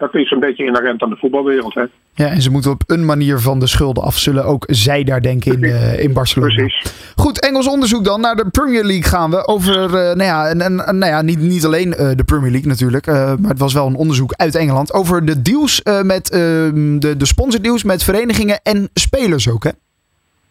dat 0.00 0.14
is 0.14 0.30
een 0.30 0.40
beetje 0.40 0.64
inherent 0.64 1.02
aan 1.02 1.10
de 1.10 1.16
voetbalwereld. 1.16 1.74
Hè? 1.74 1.84
Ja, 2.14 2.26
en 2.26 2.42
ze 2.42 2.50
moeten 2.50 2.70
op 2.70 2.82
een 2.86 3.04
manier 3.04 3.38
van 3.38 3.58
de 3.58 3.66
schulden 3.66 4.02
af. 4.02 4.16
Zullen 4.16 4.44
ook 4.44 4.64
zij 4.68 5.04
daar 5.04 5.22
denken 5.22 5.52
in, 5.52 5.62
uh, 5.62 6.02
in 6.02 6.12
Barcelona. 6.12 6.54
Precies. 6.54 7.12
Goed, 7.16 7.40
Engels 7.40 7.68
onderzoek 7.68 8.04
dan. 8.04 8.20
Naar 8.20 8.36
de 8.36 8.48
Premier 8.50 8.84
League 8.84 9.02
gaan 9.02 9.30
we. 9.30 9.46
Over, 9.46 9.84
uh, 9.84 9.90
nou 9.90 10.22
ja, 10.22 10.46
en, 10.46 10.60
en, 10.60 10.74
nou 10.74 11.12
ja 11.12 11.22
niet, 11.22 11.38
niet 11.38 11.64
alleen 11.64 11.88
uh, 11.88 12.10
de 12.14 12.24
Premier 12.24 12.50
League 12.50 12.68
natuurlijk. 12.68 13.06
maar 13.06 13.50
het 13.50 13.58
was 13.58 13.74
wel 13.74 13.86
een 13.86 13.96
onderzoek 13.96 14.32
uit 14.32 14.54
Engeland. 14.54 14.92
Over 14.92 15.24
de 15.24 15.42
deals 15.42 15.82
met 16.02 16.30
ehm, 16.30 16.98
de, 16.98 17.16
de 17.16 17.26
sponsordeals 17.26 17.84
met 17.84 18.04
verenigingen 18.04 18.60
en 18.62 18.88
spelers 18.94 19.50
ook, 19.50 19.64
hè? 19.64 19.70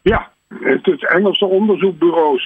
Ja, 0.01 0.29
het, 0.59 0.85
het 0.85 1.07
Engelse 1.07 1.45
onderzoekbureau 1.45 2.39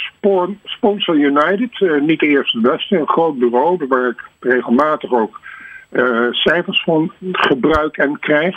Sponsor 0.63 1.15
United. 1.15 2.01
niet 2.05 2.19
de 2.19 2.27
eerste 2.27 2.59
beste, 2.59 2.97
een 2.97 3.07
groot 3.07 3.39
bureau. 3.39 3.85
Waar 3.87 4.09
ik 4.09 4.29
regelmatig 4.39 5.11
ook 5.11 5.41
cijfers 6.31 6.83
van 6.83 7.11
gebruik 7.31 7.97
en 7.97 8.19
krijg. 8.19 8.55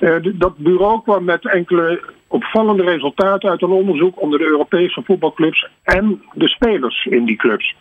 Uh, 0.00 0.16
dat 0.34 0.56
bureau 0.56 1.02
kwam 1.02 1.24
met 1.24 1.46
enkele 1.46 2.00
opvallende 2.26 2.82
resultaten 2.82 3.50
uit 3.50 3.62
een 3.62 3.70
onderzoek 3.70 4.20
onder 4.20 4.38
de 4.38 4.44
Europese 4.44 5.02
voetbalclubs 5.04 5.68
en 5.82 6.22
de 6.32 6.48
spelers 6.48 7.06
in 7.06 7.24
die 7.24 7.36
clubs. 7.36 7.76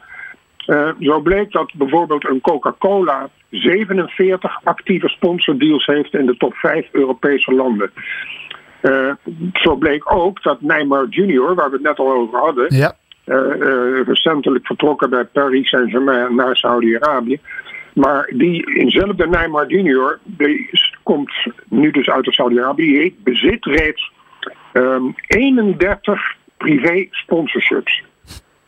Uh, 0.67 0.89
zo 0.99 1.19
bleek 1.19 1.51
dat 1.51 1.71
bijvoorbeeld 1.75 2.29
een 2.29 2.41
Coca-Cola 2.41 3.29
47 3.49 4.59
actieve 4.63 5.07
sponsordeals 5.07 5.85
heeft 5.85 6.13
in 6.13 6.25
de 6.25 6.37
top 6.37 6.53
5 6.53 6.87
Europese 6.91 7.53
landen. 7.53 7.91
Uh, 8.81 9.11
zo 9.53 9.75
bleek 9.75 10.13
ook 10.13 10.43
dat 10.43 10.61
Neymar 10.61 11.07
Junior, 11.07 11.55
waar 11.55 11.69
we 11.69 11.75
het 11.75 11.85
net 11.85 11.99
al 11.99 12.11
over 12.11 12.39
hadden, 12.39 12.75
Ja. 12.75 12.93
uh, 13.25 14.01
recentelijk 14.05 14.65
vertrokken 14.65 15.09
bij 15.09 15.25
Paris 15.25 15.69
Saint-Germain 15.69 16.35
naar 16.35 16.55
Saudi-Arabië. 16.55 17.39
Maar 17.99 18.31
die 18.33 18.75
inzelfde 18.75 19.27
Neymar 19.27 19.67
Junior, 19.67 20.19
die 20.23 20.69
komt 21.03 21.31
nu 21.69 21.91
dus 21.91 22.09
uit 22.09 22.27
Saudi-Arabië, 22.29 22.99
die 22.99 23.19
bezit 23.23 23.65
reeds 23.65 24.11
um, 24.73 25.13
31 25.27 26.35
privé 26.57 27.07
sponsorships. 27.11 28.03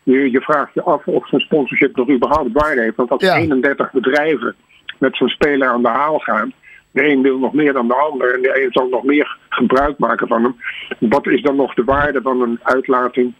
Je, 0.03 0.31
je, 0.31 0.41
vraagt 0.41 0.73
je 0.73 0.81
af 0.81 1.07
of 1.07 1.27
zijn 1.27 1.41
sponsorship 1.41 1.95
nog 1.95 2.09
überhaupt 2.09 2.51
waarde 2.51 2.81
heeft. 2.81 2.95
Want 2.95 3.11
als 3.11 3.23
Ja. 3.23 3.35
31 3.35 3.91
bedrijven 3.91 4.55
met 5.00 5.15
zo'n 5.15 5.29
speler 5.29 5.67
aan 5.67 5.81
de 5.81 5.88
haal 5.88 6.19
gaan. 6.19 6.53
De 6.91 7.09
een 7.09 7.21
wil 7.21 7.38
nog 7.38 7.53
meer 7.53 7.73
dan 7.73 7.88
de 7.88 7.95
ander 7.95 8.33
en 8.35 8.41
de 8.41 8.63
een 8.63 8.71
zal 8.71 8.88
nog 8.89 9.03
meer 9.03 9.38
gebruik 9.50 9.97
maken 9.97 10.27
van 10.27 10.43
hem. 10.43 10.55
Wat 11.09 11.27
is 11.27 11.41
dan 11.41 11.55
nog 11.55 11.73
de 11.73 11.83
waarde 11.83 12.21
van 12.21 12.41
een 12.41 12.59
uitlating 12.63 13.33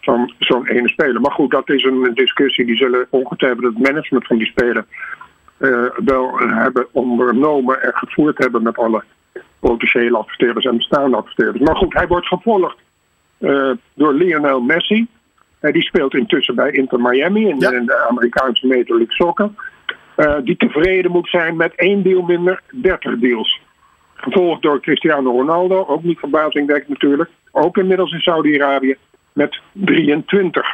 van 0.00 0.34
zo'n 0.38 0.66
ene 0.66 0.88
speler? 0.88 1.20
Maar 1.20 1.32
goed, 1.32 1.50
dat 1.50 1.70
is 1.70 1.84
een 1.84 2.10
discussie 2.14 2.64
die 2.64 2.76
zullen 2.76 3.06
ongetwijfeld 3.10 3.64
het 3.64 3.78
management 3.78 4.26
van 4.26 4.38
die 4.38 4.46
speler 4.46 4.84
wel 6.04 6.38
hebben 6.38 6.86
ondernomen 6.92 7.82
en 7.82 7.92
gevoerd 7.94 8.38
hebben 8.38 8.62
met 8.62 8.78
alle 8.78 9.04
potentiële 9.58 10.16
adverteerders 10.16 10.64
en 10.64 10.76
bestaande 10.76 11.16
adverteerders. 11.16 11.64
Maar 11.64 11.76
goed, 11.76 11.94
hij 11.94 12.06
wordt 12.06 12.26
gevolgd 12.26 12.76
eh, 13.38 13.70
door 13.94 14.14
Lionel 14.14 14.60
Messi. 14.60 15.06
Eh, 15.60 15.72
die 15.72 15.82
speelt 15.82 16.14
intussen 16.14 16.54
bij 16.54 16.70
Inter 16.70 17.00
Miami 17.00 17.48
in, 17.48 17.58
Ja. 17.58 17.70
de 17.70 18.06
Amerikaanse 18.08 18.66
Major 18.66 18.96
League 18.96 19.14
Soccer. 19.14 19.50
Eh, 20.14 20.36
die 20.44 20.56
tevreden 20.56 21.10
moet 21.10 21.28
zijn 21.28 21.56
met 21.56 21.74
één 21.74 22.02
deal 22.02 22.22
minder 22.22 22.60
30 22.70 23.18
deals. 23.18 23.60
Gevolgd 24.14 24.62
door 24.62 24.80
Cristiano 24.80 25.30
Ronaldo, 25.30 25.84
ook 25.86 26.02
niet 26.02 26.18
verbazingwekkend 26.18 26.88
natuurlijk. 26.88 27.30
Ook 27.52 27.76
inmiddels 27.76 28.12
in 28.12 28.20
Saudi-Arabië 28.20 28.96
met 29.32 29.60
23 29.72 30.66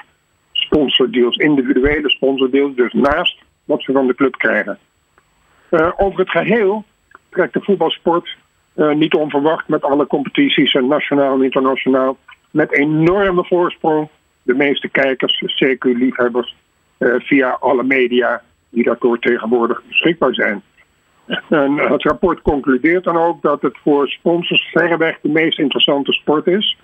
sponsordeals, 0.52 1.36
individuele 1.36 2.10
sponsordeals, 2.10 2.74
dus 2.74 2.92
naast 2.92 3.43
wat 3.64 3.82
ze 3.82 3.92
van 3.92 4.06
de 4.06 4.14
club 4.14 4.36
krijgen. 4.36 4.78
Eh, 5.68 5.92
over 5.96 6.18
het 6.18 6.30
geheel 6.30 6.84
trekt 7.28 7.52
de 7.52 7.60
voetbalsport 7.60 8.36
eh, 8.74 8.92
niet 8.92 9.14
onverwacht 9.14 9.68
met 9.68 9.82
alle 9.82 10.06
competities, 10.06 10.74
en 10.74 10.86
nationaal 10.86 11.34
en 11.34 11.42
internationaal, 11.42 12.16
met 12.50 12.72
enorme 12.72 13.44
voorsprong 13.44 14.08
de 14.42 14.54
meeste 14.54 14.88
kijkers, 14.88 15.42
CQ-liefhebbers, 15.44 16.56
eh, 16.98 17.14
via 17.18 17.56
alle 17.60 17.82
media 17.82 18.42
die 18.68 18.84
daardoor 18.84 19.18
tegenwoordig 19.18 19.82
beschikbaar 19.88 20.34
zijn. 20.34 20.62
En 21.48 21.78
het 21.78 22.02
rapport 22.02 22.42
concludeert 22.42 23.04
dan 23.04 23.16
ook 23.16 23.42
dat 23.42 23.62
het 23.62 23.78
voor 23.82 24.08
sponsors 24.08 24.70
verreweg 24.72 25.20
de 25.20 25.28
meest 25.28 25.58
interessante 25.58 26.12
sport 26.12 26.46
is. 26.46 26.76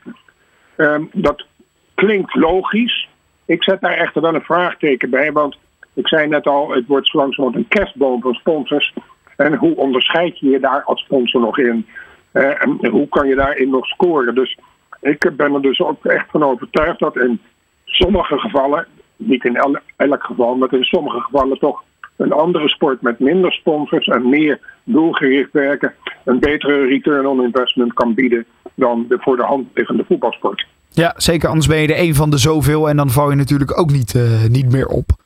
Ehm, 0.77 1.05
dat 1.13 1.47
klinkt 1.95 2.35
logisch. 2.35 3.09
Ik 3.45 3.63
zet 3.63 3.81
daar 3.81 3.97
echter 3.97 4.23
wel 4.23 4.35
een 4.35 4.43
vraagteken 4.43 5.11
bij, 5.11 5.33
want 5.33 5.59
ik 6.01 6.09
zei 6.09 6.29
net 6.29 6.47
al, 6.47 6.71
het 6.71 6.87
wordt 6.87 7.09
zo 7.09 7.19
langzamerhand 7.19 7.65
een 7.65 7.79
kerstboom 7.79 8.21
van 8.21 8.35
sponsors. 8.35 8.95
En 9.37 9.55
hoe 9.55 9.77
onderscheid 9.77 10.39
je 10.39 10.49
je 10.49 10.61
daar 10.61 10.83
als 10.85 11.01
sponsor 11.01 11.41
nog 11.41 11.59
in? 11.59 11.87
Eh, 12.33 12.65
en 12.65 12.87
hoe 12.91 13.09
kan 13.09 13.29
je 13.29 13.35
daarin 13.35 13.71
nog 13.71 13.87
scoren? 13.87 14.35
Dus 14.35 14.59
ik 15.01 15.31
ben 15.37 15.55
er 15.55 15.63
dus 15.63 15.81
ook 15.81 16.05
echt 16.05 16.31
van 16.31 16.43
overtuigd 16.43 16.99
dat 16.99 17.17
in 17.17 17.41
sommige 17.85 18.39
gevallen, 18.39 18.87
niet 19.17 19.45
in 19.45 19.57
el- 19.57 19.79
elk 19.97 20.25
geval, 20.25 20.55
maar 20.55 20.73
in 20.73 20.85
sommige 20.85 21.21
gevallen 21.21 21.59
toch 21.59 21.83
een 22.17 22.33
andere 22.33 22.69
sport 22.69 23.03
met 23.03 23.19
minder 23.19 23.53
sponsors 23.53 24.07
en 24.07 24.29
meer 24.29 24.61
doelgericht 24.85 25.53
werken 25.53 25.95
een 26.25 26.39
betere 26.39 26.87
return 26.87 27.27
on 27.27 27.43
investment 27.43 27.93
kan 27.93 28.15
bieden 28.15 28.45
dan 28.75 29.05
de 29.09 29.19
voor 29.21 29.37
de 29.37 29.43
hand 29.43 29.67
liggende 29.75 30.05
voetbalsport. 30.09 30.67
Ja, 30.89 31.15
zeker. 31.17 31.49
Anders 31.49 31.67
ben 31.67 31.79
je 31.79 31.89
er 31.89 31.95
één 31.95 32.15
van 32.15 32.31
de 32.31 32.39
zoveel 32.39 32.89
en 32.89 32.97
dan 32.97 33.11
val 33.11 33.31
je 33.31 33.37
natuurlijk 33.37 33.79
ook 33.79 33.91
niet, 33.91 34.15
eh, 34.15 34.45
niet 34.49 34.73
meer 34.73 34.87
op. 34.87 35.20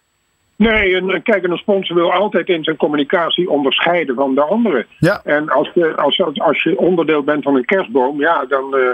Nee, 0.57 0.97
en, 0.97 1.23
kijk, 1.23 1.45
een 1.45 1.57
sponsor 1.57 1.97
wil 1.97 2.13
altijd 2.13 2.49
in 2.49 2.65
zijn 2.65 2.77
communicatie 2.77 3.51
onderscheiden 3.51 4.15
van 4.15 4.35
de 4.35 4.43
anderen. 4.43 4.87
Ja. 4.99 5.21
En 5.25 5.49
als 5.49 5.71
je, 5.75 5.97
als, 5.97 6.21
als, 6.21 6.41
als 6.41 6.63
je 6.63 6.79
onderdeel 6.79 7.23
bent 7.23 7.43
van 7.43 7.57
een 7.57 7.65
kerstboom, 7.65 8.21
ja, 8.21 8.45
dan 8.45 8.77
uh, 8.77 8.89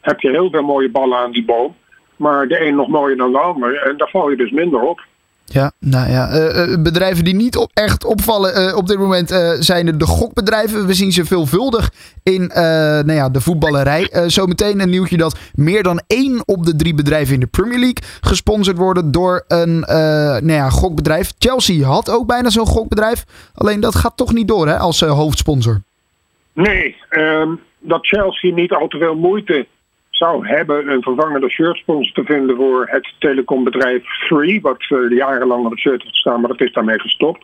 heb 0.00 0.20
je 0.20 0.30
heel 0.30 0.50
veel 0.50 0.62
mooie 0.62 0.90
ballen 0.90 1.18
aan 1.18 1.32
die 1.32 1.44
boom. 1.44 1.74
Maar 2.16 2.48
de 2.48 2.66
een 2.66 2.74
nog 2.74 2.88
mooier 2.88 3.16
dan 3.16 3.32
de 3.32 3.38
ander. 3.38 3.82
En 3.82 3.96
daar 3.96 4.08
val 4.08 4.30
je 4.30 4.36
dus 4.36 4.50
minder 4.50 4.80
op. 4.80 5.00
Ja, 5.44 5.72
nou 5.78 6.10
ja, 6.10 6.30
uh, 6.32 6.82
bedrijven 6.82 7.24
die 7.24 7.34
niet 7.34 7.68
echt 7.72 8.04
opvallen 8.04 8.68
uh, 8.68 8.76
op 8.76 8.86
dit 8.86 8.98
moment 8.98 9.28
zijn 9.58 9.98
de 9.98 10.06
gokbedrijven. 10.06 10.86
We 10.86 10.94
zien 10.94 11.12
ze 11.12 11.24
veelvuldig 11.24 11.90
in 12.22 12.50
nou 12.54 13.12
ja, 13.12 13.28
de 13.28 13.40
voetballerij. 13.40 14.10
zometeen 14.26 14.80
een 14.80 14.90
nieuwtje 14.90 15.16
dat 15.16 15.38
meer 15.54 15.82
dan 15.82 16.02
één 16.06 16.42
op 16.46 16.66
de 16.66 16.76
drie 16.76 16.94
bedrijven 16.94 17.34
in 17.34 17.40
de 17.40 17.46
Premier 17.46 17.78
League 17.78 18.02
gesponsord 18.20 18.76
worden 18.76 19.10
door 19.10 19.44
een 19.48 19.78
nou 19.78 20.52
ja, 20.52 20.70
gokbedrijf. 20.70 21.32
Chelsea 21.38 21.86
had 21.86 22.10
ook 22.10 22.26
bijna 22.26 22.50
zo'n 22.50 22.66
gokbedrijf. 22.66 23.24
Alleen 23.54 23.80
dat 23.80 23.94
gaat 23.94 24.16
toch 24.16 24.32
niet 24.32 24.48
door 24.48 24.68
hè, 24.68 24.78
als 24.78 25.00
hoofdsponsor. 25.00 25.82
Nee, 26.52 26.96
um, 27.10 27.60
dat 27.78 28.06
Chelsea 28.06 28.54
niet 28.54 28.72
al 28.72 28.88
te 28.88 28.98
veel 28.98 29.14
moeite 29.14 29.66
zou 30.22 30.46
hebben 30.46 30.88
een 30.88 31.02
vervangende 31.02 31.50
shirtsponsor 31.50 32.14
te 32.14 32.32
vinden 32.32 32.56
voor 32.56 32.88
het 32.90 33.14
telecombedrijf 33.18 34.04
Free, 34.04 34.60
wat 34.60 34.90
uh, 34.90 35.16
jarenlang 35.16 35.64
op 35.64 35.70
het 35.70 35.80
shirt 35.80 36.02
heeft 36.02 36.14
staan, 36.14 36.40
maar 36.40 36.50
dat 36.50 36.60
is 36.60 36.72
daarmee 36.72 37.00
gestopt. 37.00 37.42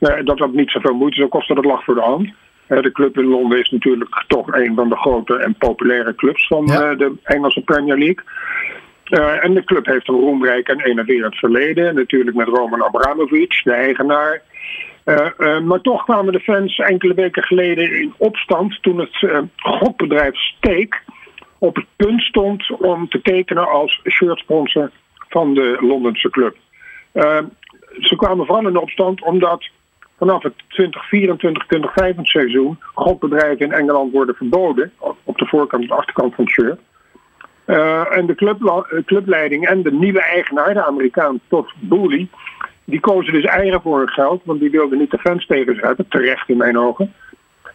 Uh, 0.00 0.16
dat 0.24 0.38
dat 0.38 0.52
niet 0.52 0.70
zoveel 0.70 0.94
moeite 0.94 1.16
zou 1.16 1.28
kosten, 1.28 1.54
dat 1.54 1.64
lag 1.64 1.84
voor 1.84 1.94
de 1.94 2.00
hand. 2.00 2.28
Uh, 2.68 2.82
de 2.82 2.92
club 2.92 3.18
in 3.18 3.24
Londen 3.24 3.58
is 3.58 3.70
natuurlijk 3.70 4.24
toch 4.26 4.52
een 4.52 4.74
van 4.74 4.88
de 4.88 4.96
grote 4.96 5.36
en 5.36 5.54
populaire 5.54 6.14
clubs 6.14 6.46
van 6.46 6.66
ja. 6.66 6.94
de 6.94 7.12
Engelse 7.22 7.60
Premier 7.60 7.98
League. 7.98 8.24
Uh, 9.10 9.44
en 9.44 9.54
de 9.54 9.64
club 9.64 9.86
heeft 9.86 10.08
een 10.08 10.20
roemrijk 10.20 10.68
en 10.68 10.80
enerverend 10.80 11.36
verleden. 11.36 11.94
Natuurlijk 11.94 12.36
met 12.36 12.48
Roman 12.48 12.84
Abramovich, 12.84 13.62
de 13.62 13.72
eigenaar. 13.72 14.42
Uh, 15.04 15.16
uh, 15.38 15.60
maar 15.60 15.80
toch 15.80 16.04
kwamen 16.04 16.32
de 16.32 16.40
fans 16.40 16.78
enkele 16.78 17.14
weken 17.14 17.42
geleden 17.42 18.00
in 18.00 18.14
opstand 18.16 18.82
toen 18.82 18.98
het 18.98 19.46
gokbedrijf 19.56 20.36
Steek 20.36 21.02
op 21.58 21.76
het 21.76 21.86
punt 21.96 22.20
stond 22.22 22.70
om 22.70 23.08
te 23.08 23.22
tekenen 23.22 23.68
als 23.68 24.00
shirtsponsor 24.08 24.90
van 25.28 25.54
de 25.54 25.76
Londense 25.80 26.30
club. 26.30 26.56
Uh, 27.12 27.38
ze 28.00 28.16
kwamen 28.16 28.46
vooral 28.46 28.68
in 28.68 28.76
opstand 28.76 29.22
omdat 29.22 29.68
vanaf 30.18 30.42
het 30.42 30.54
2024-2025 32.16 32.20
seizoen 32.22 32.78
gokbedrijven 32.94 33.66
in 33.66 33.72
Engeland 33.72 34.12
worden 34.12 34.34
verboden 34.34 34.92
op 35.24 35.38
de 35.38 35.46
voorkant 35.46 35.82
en 35.82 35.88
de 35.88 35.94
achterkant 35.94 36.34
van 36.34 36.44
het 36.44 36.52
shirt. 36.52 36.80
Uh, 37.66 38.16
en 38.16 38.26
de 38.26 38.34
club, 38.34 38.84
clubleiding 39.06 39.66
en 39.66 39.82
de 39.82 39.92
nieuwe 39.92 40.22
eigenaar, 40.22 40.74
de 40.74 40.84
Amerikaan 40.84 41.40
Todd 41.48 41.72
Boehly, 41.78 42.28
die 42.84 43.00
kozen 43.00 43.32
dus 43.32 43.44
eigen 43.44 43.80
voor 43.80 43.98
hun 43.98 44.08
geld, 44.08 44.42
want 44.44 44.60
die 44.60 44.70
wilden 44.70 44.98
niet 44.98 45.10
de 45.10 45.18
fans 45.18 45.46
tegenzetten, 45.46 46.08
terecht 46.08 46.48
in 46.48 46.56
mijn 46.56 46.78
ogen. 46.78 47.12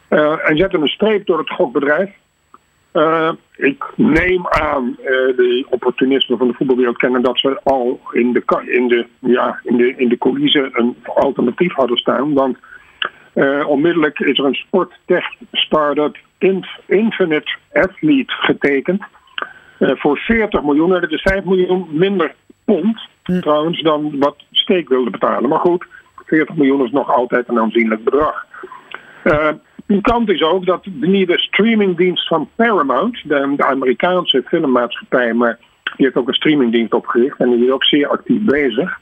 Uh, 0.10 0.50
en 0.50 0.58
zetten 0.58 0.82
een 0.82 0.88
streep 0.88 1.26
door 1.26 1.38
het 1.38 1.50
gokbedrijf. 1.50 2.10
Uh, 2.94 3.32
ik 3.56 3.84
neem 3.96 4.48
aan 4.48 4.96
uh, 5.00 5.06
de 5.06 5.66
opportunisme 5.70 6.38
van 6.38 6.48
de 6.48 6.54
voetbalwereld 6.54 6.98
kennen 6.98 7.22
dat 7.22 7.40
ze 7.40 7.60
al 7.64 8.00
in 8.12 8.34
de, 8.34 8.64
in 8.66 8.88
de, 8.88 9.06
ja, 9.20 9.60
in 9.64 9.78
de, 9.78 9.94
in 9.98 10.10
de 10.10 10.18
coulissen 10.18 10.70
een 10.74 10.96
alternatief 11.04 11.74
hadden 11.74 11.98
staan. 11.98 12.34
Want 12.34 12.58
uh, 13.36 13.68
onmiddellijk 13.68 14.20
is 14.20 14.38
er 14.38 14.46
een 14.46 14.54
sporttech 14.54 15.26
start-up 15.52 16.18
Infinite 16.86 17.56
Athlete 17.72 18.34
getekend. 18.34 19.04
voor 19.80 20.18
40 20.18 20.64
miljoen. 20.64 20.90
Dat 20.90 21.12
is 21.12 21.22
5 21.22 21.44
miljoen 21.44 21.88
minder 21.92 22.36
pond 22.66 23.02
hm. 23.24 23.40
trouwens 23.40 23.82
dan 23.82 24.20
wat 24.20 24.36
Steek 24.52 24.90
wilde 24.90 25.10
betalen. 25.10 25.50
Maar 25.50 25.60
goed, 25.60 25.86
40 26.26 26.56
miljoen 26.56 26.86
is 26.86 26.92
nog 26.92 27.16
altijd 27.16 27.48
een 27.48 27.60
aanzienlijk 27.60 28.04
bedrag. 28.04 28.46
Pikant 29.86 30.30
is 30.30 30.42
ook 30.42 30.66
dat 30.66 30.84
de 30.84 31.08
nieuwe 31.08 31.40
streamingdienst 31.40 32.28
van 32.28 32.50
Paramount, 32.56 33.22
de, 33.24 33.56
Amerikaanse 33.58 34.44
filmmaatschappij, 34.46 35.34
maar 35.34 35.58
die 35.84 36.06
heeft 36.06 36.16
ook 36.16 36.28
een 36.28 36.34
streamingdienst 36.34 36.94
opgericht 36.94 37.40
en 37.40 37.50
die 37.50 37.66
is 37.66 37.72
ook 37.72 37.84
zeer 37.84 38.08
actief 38.08 38.42
bezig. 38.42 39.00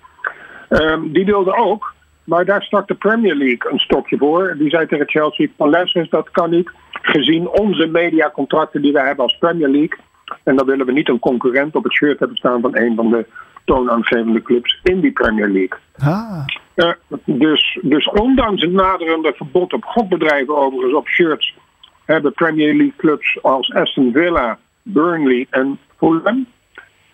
Um, 0.70 1.12
die 1.12 1.26
wilde 1.26 1.56
ook, 1.56 1.94
maar 2.24 2.46
daar 2.46 2.64
stak 2.64 2.88
de 2.88 2.94
Premier 2.94 3.36
League 3.36 3.72
een 3.72 3.80
stokje 3.80 4.18
voor. 4.18 4.56
Die 4.58 4.70
zei 4.70 4.88
tegen 4.88 5.10
Chelsea: 5.10 5.48
eens, 5.58 6.10
dat 6.10 6.32
kan 6.32 6.50
niet, 6.50 6.72
gezien 7.02 7.48
onze 7.48 7.88
mediacontracten 7.88 8.82
die 8.82 8.94
wij 8.94 9.06
hebben 9.06 9.24
als 9.24 9.38
Premier 9.38 9.70
League. 9.70 10.00
En 10.44 10.56
dan 10.56 10.66
willen 10.66 10.86
we 10.86 10.92
niet 10.92 11.10
een 11.10 11.20
concurrent 11.20 11.76
op 11.76 11.84
het 11.84 11.94
shirt 11.94 12.20
hebben 12.20 12.38
staan 12.38 12.62
van 12.62 12.78
een 12.78 12.96
van 12.96 13.10
de 13.10 13.26
toonaangevende 13.66 14.42
clubs 14.42 14.80
in 14.84 15.00
die 15.00 15.12
Premier 15.12 15.50
League. 15.50 15.80
Ah. 15.98 16.46
Uh, 16.76 16.92
dus, 17.26 17.80
dus 17.82 18.10
ondanks 18.10 18.62
het 18.62 18.72
naderende 18.72 19.34
verbod 19.36 19.74
op 19.74 19.84
gokbedrijven 19.84 20.58
overigens 20.58 20.94
op 20.94 21.08
shirts 21.08 21.54
hebben 22.06 22.34
Premier 22.34 22.74
League 22.74 22.94
clubs 22.98 23.42
als 23.42 23.74
Aston 23.74 24.12
Villa, 24.12 24.60
Burnley 24.82 25.48
en 25.50 25.80
Fulham. 25.98 26.46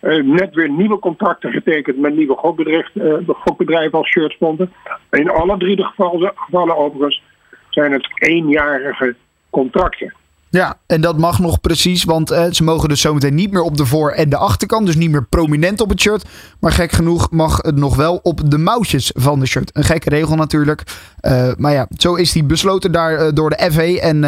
Uh, 0.01 0.23
net 0.23 0.55
weer 0.55 0.69
nieuwe 0.69 0.99
contracten 0.99 1.51
getekend 1.51 1.97
met 1.97 2.15
nieuwe 2.15 2.35
gokbedrijven, 2.35 3.23
uh, 3.27 3.35
gokbedrijven 3.35 3.97
als 3.97 4.07
shirtsponsor. 4.07 4.67
In 5.11 5.29
alle 5.29 5.57
drie 5.57 5.75
de 5.75 5.83
gevallen, 5.83 6.31
gevallen 6.35 6.77
overigens 6.77 7.23
zijn 7.69 7.91
het 7.91 8.07
eenjarige 8.13 9.15
contracten. 9.49 10.13
Ja, 10.49 10.77
en 10.85 11.01
dat 11.01 11.17
mag 11.17 11.39
nog 11.39 11.61
precies, 11.61 12.03
want 12.03 12.31
eh, 12.31 12.45
ze 12.51 12.63
mogen 12.63 12.89
dus 12.89 13.01
zometeen 13.01 13.35
niet 13.35 13.51
meer 13.51 13.61
op 13.61 13.77
de 13.77 13.85
voor- 13.85 14.11
en 14.11 14.29
de 14.29 14.37
achterkant. 14.37 14.85
Dus 14.85 14.95
niet 14.95 15.11
meer 15.11 15.25
prominent 15.25 15.81
op 15.81 15.89
het 15.89 15.99
shirt. 15.99 16.25
Maar 16.59 16.71
gek 16.71 16.91
genoeg 16.91 17.31
mag 17.31 17.57
het 17.61 17.75
nog 17.75 17.95
wel 17.95 18.19
op 18.23 18.51
de 18.51 18.57
mouwtjes 18.57 19.11
van 19.15 19.39
de 19.39 19.45
shirt. 19.45 19.69
Een 19.73 19.83
gekke 19.83 20.09
regel 20.09 20.35
natuurlijk. 20.35 20.83
Uh, 21.21 21.49
maar 21.57 21.73
ja, 21.73 21.87
zo 21.97 22.15
is 22.15 22.31
die 22.31 22.43
besloten 22.43 22.91
daar 22.91 23.25
uh, 23.25 23.31
door 23.33 23.49
de 23.49 23.69
FA 23.71 23.81
en 23.81 24.19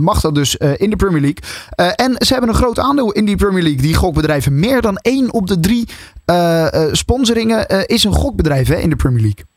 mag 0.00 0.20
dat 0.20 0.34
dus 0.34 0.56
in 0.56 0.90
de 0.90 0.96
Premier 0.96 1.20
League. 1.20 1.94
en 1.96 2.14
ze 2.18 2.32
hebben 2.32 2.50
een 2.50 2.56
groot 2.56 2.78
aandeel 2.78 3.12
in 3.12 3.24
die 3.24 3.36
Premier 3.36 3.62
League. 3.62 3.82
Die 3.82 3.94
gokbedrijven, 3.94 4.60
meer 4.60 4.80
dan 4.80 4.96
één 4.96 5.32
op 5.32 5.46
de 5.46 5.60
drie 5.60 5.88
sponsoringen 6.92 7.86
is 7.86 8.04
een 8.04 8.12
gokbedrijf 8.14 8.68
hè, 8.68 8.74
in 8.76 8.90
de 8.90 8.96
Premier 8.96 9.20
League. 9.22 9.53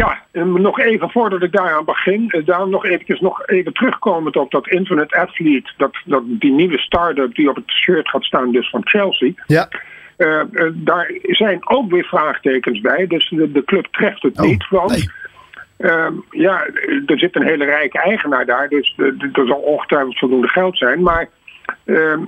Ja, 0.00 0.22
en 0.30 0.62
nog 0.62 0.80
even 0.80 1.10
voordat 1.10 1.42
ik 1.42 1.52
daaraan 1.52 1.84
begin, 1.84 2.42
daar 2.44 2.68
nog 2.68 2.84
eventjes 2.84 3.20
nog 3.20 3.46
even 3.46 3.72
terugkomend 3.72 4.36
op 4.36 4.50
dat 4.50 4.68
Infinite 4.68 5.16
Athlete, 5.16 5.70
dat, 5.76 5.96
dat 6.04 6.22
die 6.26 6.52
nieuwe 6.52 6.78
start-up 6.78 7.34
die 7.34 7.48
op 7.48 7.56
het 7.56 7.70
shirt 7.70 8.08
gaat 8.08 8.24
staan, 8.24 8.52
dus 8.52 8.70
van 8.70 8.80
Chelsea. 8.84 9.32
Ja. 9.46 9.68
Uh, 10.18 10.42
uh, 10.52 10.70
daar 10.72 11.12
zijn 11.22 11.68
ook 11.68 11.90
weer 11.90 12.04
vraagtekens 12.04 12.80
bij, 12.80 13.06
dus 13.06 13.28
de, 13.28 13.52
de 13.52 13.64
club 13.64 13.86
treft 13.90 14.22
het 14.22 14.40
Oh, 14.40 14.46
niet. 14.46 14.68
Want 14.68 14.90
nee. 14.90 15.90
uh, 15.90 16.10
ja, 16.30 16.66
er 17.06 17.18
zit 17.18 17.36
een 17.36 17.46
hele 17.46 17.64
rijke 17.64 17.98
eigenaar 17.98 18.46
daar, 18.46 18.68
dus 18.68 18.94
er 19.32 19.46
zal 19.46 19.58
ongetwijfeld 19.58 20.18
voldoende 20.18 20.48
geld 20.48 20.78
zijn. 20.78 21.02
Maar 21.02 21.28
ehm, 21.84 22.20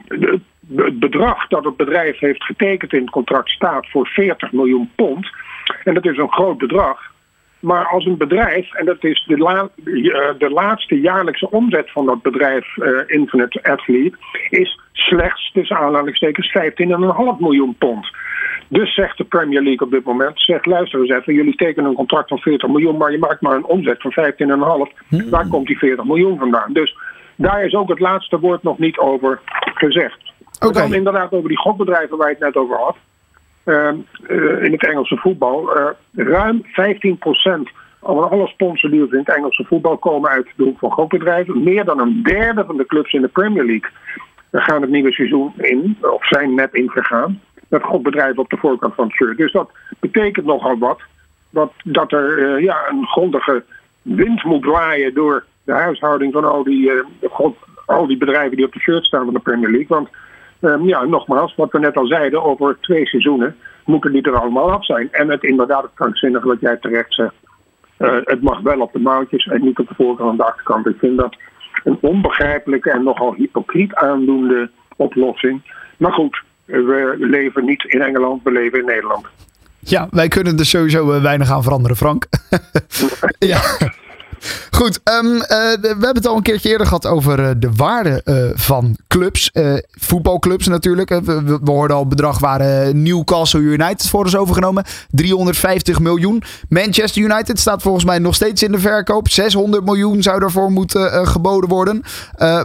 het 0.77 0.99
bedrag 0.99 1.47
dat 1.49 1.65
het 1.65 1.77
bedrijf 1.77 2.19
heeft 2.19 2.45
getekend 2.45 2.93
in 2.93 3.01
het 3.01 3.11
contract 3.11 3.49
staat 3.49 3.91
voor 3.91 4.07
40 4.07 4.53
miljoen 4.53 4.91
pond. 4.95 5.31
En 5.85 5.95
dat 5.95 6.05
is 6.05 6.17
een 6.17 6.33
groot 6.33 6.59
bedrag. 6.59 7.15
Maar 7.61 7.87
als 7.87 8.05
een 8.05 8.17
bedrijf, 8.17 8.75
en 8.75 8.85
dat 8.85 9.05
is 9.05 9.25
de, 9.27 9.39
la 9.39 9.69
de 10.39 10.51
laatste 10.51 11.01
jaarlijkse 11.01 11.51
omzet 11.51 11.91
van 11.91 12.07
dat 12.07 12.23
bedrijf, 12.23 12.77
uh, 12.77 13.01
Infinite 13.07 13.63
Athlete, 13.63 14.17
is 14.51 14.81
slechts 14.93 15.53
tussen 15.53 15.77
aanhalingstekens 15.77 16.57
15,5 16.59 17.39
miljoen 17.39 17.75
pond. 17.79 18.09
Dus 18.69 18.95
zegt 18.95 19.19
de 19.19 19.25
Premier 19.25 19.63
League 19.63 19.87
op 19.87 19.93
dit 19.93 20.05
moment, 20.05 20.41
zegt 20.41 20.67
luister 20.67 21.01
eens 21.01 21.11
even, 21.11 21.35
jullie 21.35 21.57
tekenen 21.57 21.91
een 21.91 21.97
contract 21.97 22.29
van 22.29 22.39
40 22.39 22.69
miljoen, 22.69 22.97
maar 22.97 23.13
je 23.13 23.19
maakt 23.19 23.41
maar 23.41 23.57
een 23.57 23.65
omzet 23.65 24.03
van 24.03 24.15
15,5. 24.89 25.07
Hmm. 25.09 25.31
Waar 25.31 25.49
komt 25.49 25.67
die 25.67 25.79
40 25.79 26.05
miljoen 26.05 26.39
vandaan? 26.39 26.73
Dus 26.73 26.97
daar 27.37 27.65
is 27.65 27.75
ook 27.75 27.89
het 27.89 28.01
laatste 28.01 28.39
woord 28.39 28.63
nog 28.63 28.79
niet 28.79 28.99
over 28.99 29.41
gezegd. 29.75 30.33
Okay. 30.67 30.83
Dan 30.83 30.95
inderdaad 30.95 31.33
over 31.33 31.49
die 31.49 31.59
gokbedrijven 31.59 32.17
waar 32.17 32.29
je 32.29 32.35
het 32.35 32.45
net 32.45 32.57
over 32.57 32.77
had. 32.77 32.97
Uh, 33.67 33.93
uh, 34.29 34.63
in 34.63 34.73
het 34.73 34.87
Engelse 34.87 35.17
voetbal. 35.17 35.79
Uh, 35.79 35.87
ruim 36.15 36.63
15% 36.65 36.67
van 38.01 38.31
alle 38.31 38.47
sponsordeals 38.47 39.11
in 39.11 39.19
het 39.19 39.37
Engelse 39.37 39.65
voetbal 39.65 39.97
komen 39.97 40.31
uit 40.31 40.47
de 40.57 40.63
hoek 40.63 40.79
van 40.79 40.91
gokbedrijven. 40.91 41.63
Meer 41.63 41.85
dan 41.85 42.01
een 42.01 42.23
derde 42.23 42.65
van 42.65 42.77
de 42.77 42.87
clubs 42.87 43.13
in 43.13 43.21
de 43.21 43.29
Premier 43.29 43.65
League 43.65 43.91
gaan 44.53 44.81
het 44.81 44.91
nieuwe 44.91 45.13
seizoen 45.13 45.53
in, 45.57 45.97
of 46.01 46.27
zijn 46.27 46.55
net 46.55 46.75
ingegaan, 46.75 47.41
met 47.69 47.83
gokbedrijven 47.83 48.39
op 48.39 48.51
de 48.51 48.57
voorkant 48.57 48.95
van 48.95 49.07
het 49.07 49.15
shirt. 49.15 49.37
Dus 49.37 49.53
dat 49.53 49.71
betekent 50.01 50.47
nogal 50.47 50.79
wat. 50.79 51.01
Dat, 51.51 51.73
dat 51.85 52.13
er 52.13 52.61
ja, 52.63 52.89
een 52.89 53.07
grondige 53.07 53.65
wind 54.03 54.45
moet 54.45 54.65
waaien 54.65 55.15
door 55.15 55.45
de 55.65 55.73
huishouding 55.73 56.33
van 56.33 56.45
al 56.45 56.65
die, 56.65 56.93
al 57.87 58.07
die 58.07 58.17
bedrijven 58.17 58.57
die 58.57 58.67
op 58.67 58.73
de 58.73 58.81
shirt 58.81 59.05
staan 59.05 59.25
van 59.25 59.35
de 59.35 59.41
Premier 59.41 59.71
League. 59.71 59.97
Want 59.97 60.09
Um, 60.61 60.89
ja, 60.89 61.05
nogmaals, 61.05 61.55
wat 61.55 61.73
we 61.73 61.79
net 61.79 61.97
al 61.97 62.07
zeiden, 62.07 62.43
over 62.43 62.77
twee 62.81 63.07
seizoenen 63.07 63.57
moeten 63.85 64.13
die 64.13 64.23
er 64.23 64.41
allemaal 64.41 64.73
af 64.73 64.85
zijn. 64.85 65.09
En 65.13 65.31
het 65.31 65.43
inderdaad 65.43 65.83
het 65.83 65.91
krankzinnige 65.95 66.49
wat 66.49 66.61
jij 66.61 66.77
terecht 66.77 67.15
zegt. 67.15 67.35
Uh, 67.99 68.17
het 68.25 68.43
mag 68.43 68.61
wel 68.61 68.81
op 68.81 68.93
de 68.93 68.99
mouwtjes 68.99 69.47
en 69.47 69.65
niet 69.65 69.79
op 69.79 69.89
de 69.89 69.95
voorkant 69.95 70.31
en 70.31 70.37
de 70.37 70.45
achterkant. 70.45 70.87
Ik 70.87 70.97
vind 70.99 71.19
dat 71.19 71.37
een 71.85 71.99
onbegrijpelijke 72.01 72.91
en 72.91 73.03
nogal 73.03 73.35
hypocriet 73.35 73.95
aandoende 73.95 74.71
oplossing. 74.97 75.63
Maar 75.97 76.13
goed, 76.13 76.43
we 76.65 77.17
leven 77.19 77.65
niet 77.65 77.85
in 77.85 78.03
Engeland, 78.03 78.43
we 78.43 78.51
leven 78.51 78.79
in 78.79 78.85
Nederland. 78.85 79.27
Ja, 79.79 80.09
wij 80.11 80.29
kunnen 80.29 80.59
er 80.59 80.67
sowieso 80.67 81.21
weinig 81.21 81.51
aan 81.51 81.63
veranderen, 81.63 81.97
Frank. 81.97 82.27
ja. 83.39 83.61
Goed, 84.71 85.01
um, 85.05 85.35
uh, 85.35 85.41
we 85.49 85.87
hebben 85.89 86.15
het 86.15 86.27
al 86.27 86.37
een 86.37 86.43
keertje 86.43 86.69
eerder 86.69 86.87
gehad 86.87 87.07
over 87.07 87.39
uh, 87.41 87.51
de 87.57 87.71
waarde 87.77 88.21
uh, 88.25 88.51
van 88.55 88.97
clubs. 89.09 89.51
voetbalclubs 89.91 90.67
natuurlijk. 90.67 91.09
We, 91.09 91.23
we, 91.23 91.43
we, 91.43 91.71
hoorden 91.71 91.97
al 91.97 92.03
het 92.03 92.11
bedrag 92.11 92.39
waar 92.39 92.95
Newcastle 92.95 93.61
United 93.61 94.09
voor 94.09 94.27
is 94.27 94.37
overgenomen. 94.37 94.85
350 95.11 96.01
miljoen. 96.01 96.43
Manchester 96.69 97.23
United 97.23 97.59
staat 97.59 97.83
volgens 97.83 98.05
mij 98.05 98.19
nog 98.19 98.35
steeds 98.35 98.63
in 98.63 98.73
de 98.73 98.79
verkoop. 98.79 99.29
600 99.29 99.85
miljoen 99.85 100.23
zou 100.23 100.41
daarvoor 100.41 100.71
moeten 100.71 101.27
geboden 101.27 101.69
worden. 101.69 102.03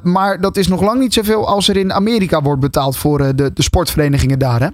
maar 0.03 0.41
dat 0.41 0.57
is 0.57 0.67
nog 0.67 0.81
lang 0.81 0.99
niet 0.99 1.13
zoveel 1.13 1.47
als 1.47 1.67
er 1.67 1.77
in 1.77 1.93
Amerika 1.93 2.41
wordt 2.41 2.61
betaald 2.61 2.97
voor 2.97 3.35
de, 3.35 3.53
de 3.53 3.63
sportverenigingen 3.63 4.39
daar, 4.39 4.59
hè? 4.59 4.67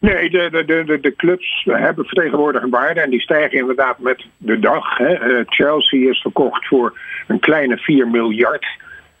Nee, 0.00 0.30
de, 0.30 0.64
de, 0.66 0.84
de, 0.84 1.00
de 1.00 1.16
clubs 1.16 1.64
hebben 1.64 2.04
vertegenwoordig 2.04 2.62
een 2.62 2.70
waarde 2.70 3.00
en 3.00 3.10
die 3.10 3.20
stijgen 3.20 3.58
inderdaad 3.58 3.98
met 3.98 4.26
de 4.36 4.58
dag. 4.58 4.96
Hè. 4.96 5.42
Chelsea 5.46 6.10
is 6.10 6.20
verkocht 6.20 6.66
voor 6.66 6.98
een 7.26 7.40
kleine 7.40 7.76
4 7.76 8.08
miljard. 8.08 8.66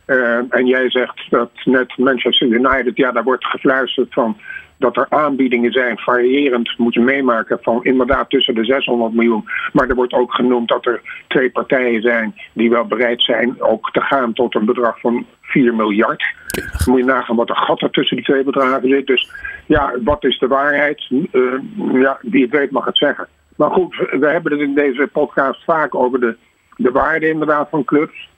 Uh, 0.06 0.38
en 0.48 0.66
jij 0.66 0.90
zegt 0.90 1.30
dat 1.30 1.50
net 1.64 1.96
Manchester 1.96 2.46
United, 2.46 2.96
ja, 2.96 3.12
daar 3.12 3.24
wordt 3.24 3.46
gefluisterd 3.46 4.12
van 4.14 4.36
dat 4.78 4.96
er 4.96 5.06
aanbiedingen 5.08 5.72
zijn, 5.72 5.98
variërend 5.98 6.78
moet 6.78 6.94
je 6.94 7.00
meemaken, 7.00 7.58
van 7.62 7.84
inderdaad 7.84 8.30
tussen 8.30 8.54
de 8.54 8.64
600 8.64 9.14
miljoen. 9.14 9.48
Maar 9.72 9.88
er 9.88 9.94
wordt 9.94 10.12
ook 10.12 10.34
genoemd 10.34 10.68
dat 10.68 10.86
er 10.86 11.00
twee 11.26 11.50
partijen 11.50 12.02
zijn 12.02 12.34
die 12.52 12.70
wel 12.70 12.84
bereid 12.84 13.22
zijn 13.22 13.62
ook 13.62 13.90
te 13.90 14.00
gaan 14.00 14.32
tot 14.32 14.54
een 14.54 14.64
bedrag 14.64 15.00
van 15.00 15.26
4 15.42 15.74
miljard. 15.74 16.24
Dan 16.60 16.70
moet 16.86 16.98
je 16.98 17.04
nagaan 17.04 17.36
wat 17.36 17.48
er 17.48 17.56
gat 17.56 17.82
er 17.82 17.90
tussen 17.90 18.16
die 18.16 18.24
twee 18.24 18.44
bedragen 18.44 18.88
zit. 18.88 19.06
Dus 19.06 19.30
ja, 19.66 19.92
wat 20.04 20.24
is 20.24 20.38
de 20.38 20.46
waarheid? 20.46 21.06
Uh, 21.10 21.52
ja, 21.92 22.18
wie 22.22 22.42
het 22.42 22.50
weet 22.50 22.70
mag 22.70 22.84
het 22.84 22.96
zeggen. 22.96 23.28
Maar 23.56 23.70
goed, 23.70 23.96
we 23.96 24.28
hebben 24.28 24.52
het 24.52 24.60
in 24.60 24.74
deze 24.74 25.08
podcast 25.12 25.64
vaak 25.64 25.94
over 25.94 26.20
de, 26.20 26.36
de 26.76 26.90
waarde 26.90 27.28
inderdaad 27.28 27.68
van 27.70 27.84
clubs. 27.84 28.28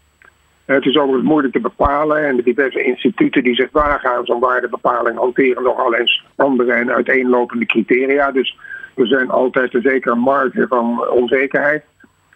Het 0.64 0.86
is 0.86 0.96
overigens 0.96 1.28
moeilijk 1.28 1.52
te 1.52 1.60
bepalen 1.60 2.26
en 2.26 2.36
de 2.36 2.42
diverse 2.42 2.82
instituten 2.82 3.42
die 3.42 3.54
zich 3.54 3.68
wagen 3.72 4.10
aan 4.10 4.24
zo'n 4.24 4.40
waardebepaling 4.40 5.18
hanteren 5.18 5.62
nogal 5.62 5.94
eens 5.94 6.24
andere 6.36 6.72
en 6.72 6.92
uiteenlopende 6.92 7.66
criteria. 7.66 8.30
Dus 8.30 8.58
er 8.94 9.06
zijn 9.06 9.30
altijd 9.30 9.74
een 9.74 9.82
zekere 9.82 10.14
marge 10.14 10.66
van 10.68 11.08
onzekerheid. 11.08 11.84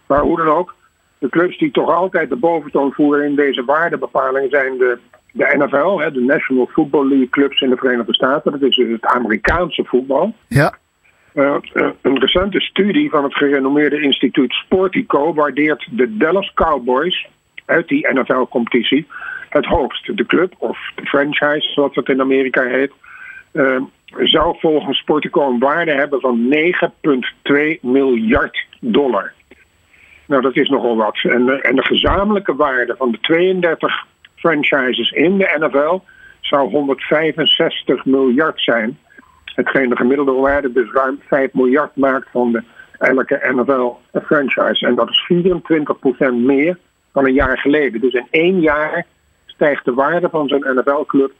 Maar 0.07 0.21
hoe 0.21 0.37
dan 0.37 0.47
ook, 0.47 0.75
de 1.17 1.29
clubs 1.29 1.57
die 1.57 1.71
toch 1.71 1.89
altijd 1.89 2.29
de 2.29 2.35
boventoon 2.35 2.93
voeren 2.93 3.25
in 3.25 3.35
deze 3.35 3.63
waardebepaling 3.63 4.49
zijn 4.49 4.77
de, 4.77 4.97
de 5.35 5.55
NFL, 5.57 5.99
hè, 5.99 6.11
de 6.11 6.21
National 6.21 6.67
Football 6.71 7.07
League 7.07 7.29
clubs 7.29 7.61
in 7.61 7.69
de 7.69 7.77
Verenigde 7.77 8.13
Staten. 8.13 8.51
Dat 8.51 8.61
is 8.61 8.75
dus 8.75 8.91
het 8.91 9.05
Amerikaanse 9.05 9.83
voetbal. 9.85 10.33
Ja. 10.47 10.77
Uh, 11.33 11.55
uh, 11.73 11.89
een 12.01 12.19
recente 12.19 12.61
studie 12.61 13.09
van 13.09 13.23
het 13.23 13.35
gerenommeerde 13.35 14.01
instituut 14.01 14.53
Sportico 14.53 15.33
waardeert 15.33 15.87
de 15.91 16.17
Dallas 16.17 16.53
Cowboys 16.53 17.27
uit 17.65 17.87
die 17.87 18.07
NFL-competitie 18.13 19.07
het 19.49 19.65
hoogst. 19.65 20.17
De 20.17 20.25
club, 20.25 20.53
of 20.57 20.77
de 20.95 21.05
franchise, 21.05 21.71
zoals 21.73 21.95
het 21.95 22.09
in 22.09 22.21
Amerika 22.21 22.63
heet, 22.63 22.91
uh, 23.53 23.81
zou 24.17 24.55
volgens 24.59 24.97
Sportico 24.97 25.49
een 25.49 25.59
waarde 25.59 25.91
hebben 25.91 26.19
van 26.19 26.53
9,2 26.53 27.79
miljard 27.81 28.65
dollar. 28.79 29.33
Nou, 30.25 30.41
dat 30.41 30.55
is 30.55 30.69
nogal 30.69 30.95
wat. 30.95 31.17
En, 31.23 31.63
en 31.63 31.75
de 31.75 31.83
gezamenlijke 31.83 32.55
waarde 32.55 32.95
van 32.97 33.11
de 33.11 33.19
32 33.19 34.05
franchises 34.45 35.11
in 35.11 35.37
de 35.37 35.55
NFL 35.59 35.99
zou 36.41 36.69
165 36.69 38.05
miljard 38.05 38.61
zijn. 38.61 38.97
Hetgeen 39.45 39.89
de 39.89 39.95
gemiddelde 39.95 40.31
waarde 40.31 40.71
dus 40.71 40.91
ruim 40.91 41.19
5 41.27 41.53
miljard 41.53 41.95
maakt 41.95 42.27
van 42.31 42.51
de 42.51 42.63
elke 42.97 43.53
NFL-franchise. 43.55 44.85
En 44.87 44.95
dat 44.95 45.09
is 45.09 45.31
24% 45.33 46.33
meer 46.33 46.77
dan 47.13 47.25
een 47.25 47.33
jaar 47.33 47.57
geleden. 47.57 48.01
Dus 48.01 48.13
in 48.13 48.27
één 48.29 48.59
jaar 48.59 49.05
stijgt 49.45 49.85
de 49.85 49.93
waarde 49.93 50.29
van 50.29 50.47
zo'n 50.47 50.65
NFL-club 50.75 51.31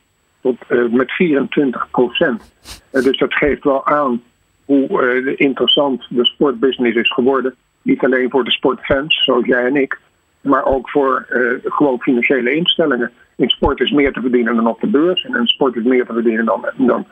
uh, 0.43 0.89
met 0.91 1.11
24 1.11 1.87
procent. 1.91 2.53
Uh, 2.91 3.03
dus 3.03 3.17
dat 3.17 3.33
geeft 3.33 3.63
wel 3.63 3.85
aan 3.85 4.21
hoe 4.65 5.03
uh, 5.03 5.33
interessant 5.37 6.05
de 6.09 6.25
sportbusiness 6.25 6.97
is 6.97 7.13
geworden. 7.13 7.55
Niet 7.81 8.03
alleen 8.03 8.29
voor 8.29 8.43
de 8.43 8.51
sportfans, 8.51 9.23
zoals 9.23 9.45
jij 9.45 9.65
en 9.65 9.75
ik, 9.75 9.99
maar 10.45 10.65
ook 10.65 10.89
voor 10.89 11.25
gewoon 11.63 11.99
financiële 11.99 12.55
instellingen. 12.55 13.12
In 13.36 13.49
sport 13.49 13.79
is 13.79 13.91
meer 13.91 14.13
te 14.13 14.21
verdienen 14.21 14.55
dan 14.55 14.67
op 14.67 14.81
de 14.81 14.88
beurs. 14.88 15.23
En 15.23 15.36
in 15.36 15.47
sport 15.47 15.75
is 15.75 15.84
meer 15.84 16.05
te 16.05 16.13
verdienen 16.13 16.45
dan, 16.45 16.65
dan 16.77 17.05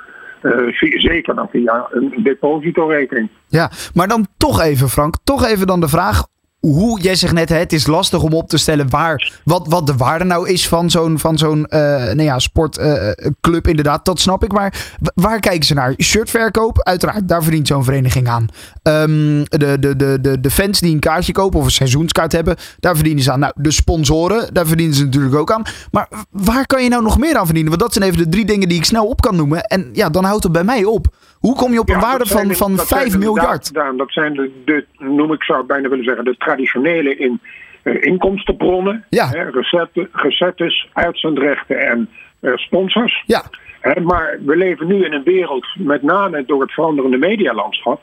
zeker 1.00 1.36
dan 1.36 1.48
via 1.52 1.88
een 1.92 2.14
depositorekening. 2.24 3.30
Ja, 3.48 3.72
maar 3.94 4.08
dan 4.08 4.28
toch 4.38 4.62
even, 4.62 4.90
Frank, 4.90 5.16
toch 5.24 5.46
even 5.46 5.68
dan 5.68 5.80
de 5.80 5.88
vraag 5.88 6.26
hoe, 6.68 7.02
jij 7.02 7.16
zegt 7.16 7.34
net, 7.34 7.50
hè, 7.50 7.58
het 7.58 7.74
is 7.74 7.88
lastig 7.88 8.24
om 8.24 8.34
op 8.34 8.50
te 8.50 8.58
stellen 8.58 8.90
waar, 8.90 9.32
wat, 9.44 9.68
wat 9.68 9.88
de 9.88 9.96
waarde 9.96 10.26
nou 10.26 10.50
is 10.50 10.68
van 10.68 10.90
zo'n 10.90 11.20
van 11.20 11.38
zo'n 11.38 11.68
uh, 11.70 11.80
nou 11.80 12.22
ja, 12.22 12.40
sportclub 12.40 13.68
inderdaad. 13.68 14.06
Dat 14.06 14.20
snap 14.20 14.44
ik. 14.44 14.52
Maar 14.52 14.96
waar 15.16 15.40
kijken 15.40 15.66
ze 15.66 15.74
naar? 15.74 15.94
Shirtverkoop, 15.98 16.82
uiteraard, 16.82 17.28
daar 17.28 17.44
verdient 17.44 17.68
zo'n 17.68 17.84
vereniging 17.84 18.28
aan. 18.28 18.48
Um, 18.84 19.44
de, 19.44 19.80
de, 19.80 19.96
de, 19.96 20.18
de, 20.22 20.40
de 20.40 20.52
fans 20.52 20.80
die 20.80 20.94
een 20.94 21.00
kaartje 21.00 21.32
kopen 21.32 21.60
of 21.60 21.66
een 21.66 21.72
seizoenskaart 21.72 22.32
hebben, 22.32 22.56
daar 22.80 22.96
verdienen 22.96 23.24
ze 23.24 23.32
aan. 23.32 23.40
Nou, 23.40 23.54
de 23.56 23.72
sponsoren, 23.72 24.54
daar 24.54 24.68
verdienen 24.68 24.96
ze 24.96 25.04
natuurlijk 25.04 25.36
ook 25.36 25.52
aan. 25.52 25.64
Maar 25.92 26.08
waar 26.30 26.66
kan 26.66 26.84
je 26.84 26.90
nou 26.90 27.04
nog 27.04 27.18
meer 27.18 27.38
aan 27.38 27.46
verdienen? 27.46 27.72
Want 27.72 27.84
dat 27.84 27.94
zijn 27.94 28.06
even 28.06 28.24
de 28.24 28.30
drie 28.30 28.46
dingen 28.46 28.68
die 28.68 28.78
ik 28.78 28.86
snel 28.86 29.06
op 29.06 29.22
kan 29.22 29.36
noemen. 29.36 29.64
En 29.64 29.90
ja, 29.94 30.10
dan 30.10 30.24
houdt 30.24 30.44
het 30.44 30.52
bij 30.52 30.64
mij 30.64 30.84
op. 30.84 31.08
Hoe 31.46 31.56
kom 31.56 31.72
je 31.72 31.80
op 31.80 31.90
een 31.90 32.00
waarde 32.00 32.26
van, 32.26 32.54
van 32.56 32.78
5 32.78 33.18
miljard? 33.18 33.74
dat 33.74 34.12
zijn 34.12 34.34
de, 34.34 34.52
de, 34.66 34.86
noem 34.98 35.34
ik 35.34 35.44
zou 35.44 35.66
bijna 35.66 35.90
willen 35.90 36.04
zeggen, 36.04 36.26
de 36.26 36.38
traditionele 36.38 37.16
in, 37.16 37.42
uh, 37.84 38.04
inkomstenbronnen. 38.04 39.06
Ja. 39.10 39.28
Hè, 39.28 39.50
recetten, 39.50 40.10
recettes, 40.12 40.90
uitzendrechten 40.94 41.88
en 41.88 42.10
uh, 42.42 42.56
sponsors. 42.56 43.24
Ja. 43.26 43.44
Hè, 43.80 44.02
maar 44.02 44.40
we 44.46 44.56
leven 44.56 44.88
nu 44.88 45.06
in 45.06 45.14
een 45.14 45.24
wereld, 45.24 45.68
met 45.78 46.02
name 46.02 46.46
door 46.46 46.62
het 46.62 46.72
veranderende 46.72 47.18
medialandschap, 47.18 48.02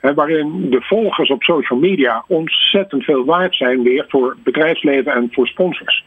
hè, 0.00 0.14
waarin 0.14 0.70
de 0.70 0.80
volgers 0.80 1.30
op 1.30 1.42
social 1.42 1.78
media 1.78 2.24
ontzettend 2.26 3.04
veel 3.04 3.24
waard 3.24 3.56
zijn 3.56 3.82
weer 3.82 4.04
voor 4.08 4.36
bedrijfsleven 4.42 5.12
en 5.12 5.28
voor 5.32 5.46
sponsors. 5.46 6.04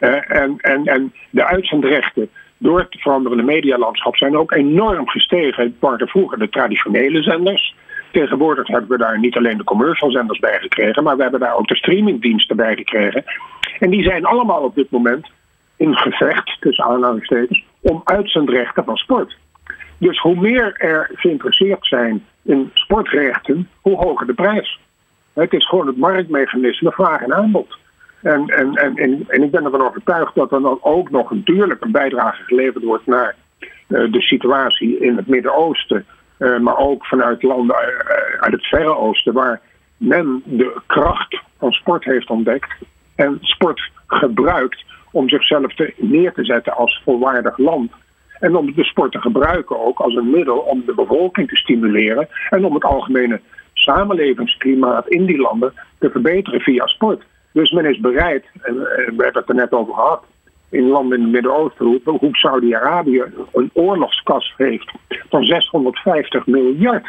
Uh, 0.00 0.30
en, 0.30 0.56
en, 0.60 0.84
en 0.84 1.12
de 1.30 1.44
uitzendrechten 1.44 2.30
door 2.58 2.78
het 2.78 3.00
veranderende 3.00 3.42
medialandschap 3.42 4.16
zijn 4.16 4.36
ook 4.36 4.52
enorm 4.52 5.08
gestegen. 5.08 5.64
Het 5.64 5.74
waren 5.78 6.08
vroeger 6.08 6.38
de 6.38 6.48
traditionele 6.48 7.22
zenders. 7.22 7.74
Tegenwoordig 8.12 8.66
hebben 8.66 8.90
we 8.90 8.98
daar 8.98 9.18
niet 9.18 9.36
alleen 9.36 9.56
de 9.58 9.64
commercial 9.64 10.10
zenders 10.10 10.38
bij 10.38 10.58
gekregen, 10.60 11.02
maar 11.02 11.16
we 11.16 11.22
hebben 11.22 11.40
daar 11.40 11.56
ook 11.56 11.68
de 11.68 11.76
streamingdiensten 11.76 12.56
bij 12.56 12.76
gekregen. 12.76 13.24
En 13.78 13.90
die 13.90 14.02
zijn 14.02 14.24
allemaal 14.24 14.62
op 14.62 14.74
dit 14.74 14.90
moment 14.90 15.26
in 15.76 15.96
gevecht, 15.96 16.56
tussen 16.60 16.84
aanhalingstekens, 16.84 17.64
om 17.80 18.00
uitzendrechten 18.04 18.84
van 18.84 18.96
sport. 18.96 19.36
Dus 19.98 20.18
hoe 20.18 20.40
meer 20.40 20.74
er 20.76 21.10
geïnteresseerd 21.14 21.86
zijn 21.86 22.24
in 22.42 22.70
sportrechten, 22.74 23.68
hoe 23.80 23.96
hoger 23.96 24.26
de 24.26 24.34
prijs. 24.34 24.80
Het 25.32 25.52
is 25.52 25.68
gewoon 25.68 25.86
het 25.86 25.96
marktmechanisme 25.96 26.92
vraag 26.92 27.20
en 27.20 27.34
aanbod. 27.34 27.78
En, 28.26 28.48
en, 28.48 28.74
en, 28.74 29.24
en, 29.28 29.42
ik 29.42 29.50
ben 29.50 29.64
ervan 29.64 29.86
overtuigd 29.86 30.34
dat 30.34 30.52
er 30.52 30.62
dan 30.62 30.78
ook 30.82 31.10
nog 31.10 31.30
natuurlijk 31.30 31.84
een 31.84 31.90
bijdrage 31.90 32.42
geleverd 32.42 32.84
wordt 32.84 33.06
naar 33.06 33.34
uh, 33.88 34.12
de 34.12 34.20
situatie 34.20 34.98
in 34.98 35.16
het 35.16 35.26
Midden-Oosten. 35.26 36.04
Uh, 36.38 36.58
maar 36.58 36.76
ook 36.76 37.06
vanuit 37.06 37.42
landen 37.42 37.76
uh, 37.76 38.40
uit 38.40 38.52
het 38.52 38.66
Verre 38.66 38.96
Oosten, 38.96 39.32
waar 39.32 39.60
men 39.96 40.42
de 40.44 40.80
kracht 40.86 41.40
van 41.58 41.72
sport 41.72 42.04
heeft 42.04 42.30
ontdekt. 42.30 42.74
En 43.14 43.38
sport 43.40 43.90
gebruikt 44.06 44.84
om 45.10 45.28
zichzelf 45.28 45.74
te, 45.74 45.94
neer 45.96 46.32
te 46.32 46.44
zetten 46.44 46.76
als 46.76 47.00
volwaardig 47.04 47.58
land. 47.58 47.92
En 48.38 48.56
om 48.56 48.74
de 48.74 48.84
sport 48.84 49.12
te 49.12 49.20
gebruiken 49.20 49.84
ook 49.84 49.98
als 49.98 50.14
een 50.14 50.30
middel 50.30 50.58
om 50.58 50.82
de 50.86 50.94
bevolking 50.94 51.48
te 51.48 51.56
stimuleren. 51.56 52.28
En 52.50 52.64
om 52.64 52.74
het 52.74 52.84
algemene 52.84 53.40
samenlevingsklimaat 53.72 55.08
in 55.08 55.26
die 55.26 55.38
landen 55.38 55.72
te 55.98 56.10
verbeteren 56.10 56.60
via 56.60 56.86
sport. 56.86 57.22
Dus 57.56 57.70
men 57.70 57.84
is 57.84 57.98
bereid, 57.98 58.44
en 58.62 58.74
we 58.78 59.22
hebben 59.24 59.40
het 59.40 59.48
er 59.48 59.54
net 59.54 59.72
over 59.72 59.94
gehad, 59.94 60.24
in 60.70 60.88
landen 60.88 61.18
in 61.18 61.22
het 61.22 61.32
Midden-Oosten, 61.32 62.00
hoe 62.04 62.36
Saudi-Arabië 62.36 63.24
een 63.52 63.70
oorlogskas 63.72 64.54
heeft 64.56 64.92
van 65.08 65.44
650 65.44 66.46
miljard. 66.46 67.08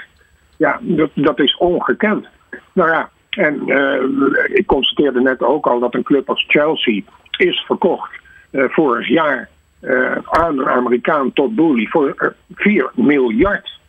Ja, 0.58 0.80
dat, 0.82 1.10
dat 1.14 1.40
is 1.40 1.58
ongekend. 1.58 2.28
Nou 2.74 2.90
ja, 2.90 3.10
en 3.30 3.62
uh, 3.66 4.04
ik 4.48 4.66
constateerde 4.66 5.22
net 5.22 5.44
ook 5.44 5.68
al 5.68 5.80
dat 5.80 5.94
een 5.94 6.04
club 6.04 6.30
als 6.30 6.46
Chelsea 6.48 7.02
is 7.38 7.64
verkocht 7.66 8.12
uh, 8.52 8.64
vorig 8.70 9.08
jaar 9.08 9.50
uh, 9.82 10.18
aan 10.24 10.60
een 10.60 10.70
Amerikaan 10.70 11.34
tot 11.34 11.56
Boehly 11.56 11.86
voor 11.86 12.36
4 12.54 12.92
miljard. 12.94 13.80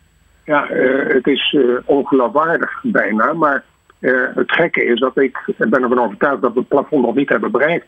Ja, 0.45 0.67
het 1.07 1.27
is 1.27 1.57
ongeloofwaardig 1.85 2.79
bijna, 2.83 3.33
maar 3.33 3.63
uh, 3.99 4.35
het 4.35 4.51
gekke 4.51 4.83
is 4.83 4.99
dat 4.99 5.17
ik 5.17 5.37
ben 5.57 5.83
ervan 5.83 5.99
overtuigd 5.99 6.41
dat 6.41 6.53
we 6.53 6.59
het 6.59 6.67
plafond 6.67 7.05
nog 7.05 7.15
niet 7.15 7.29
hebben 7.29 7.51
bereikt. 7.51 7.85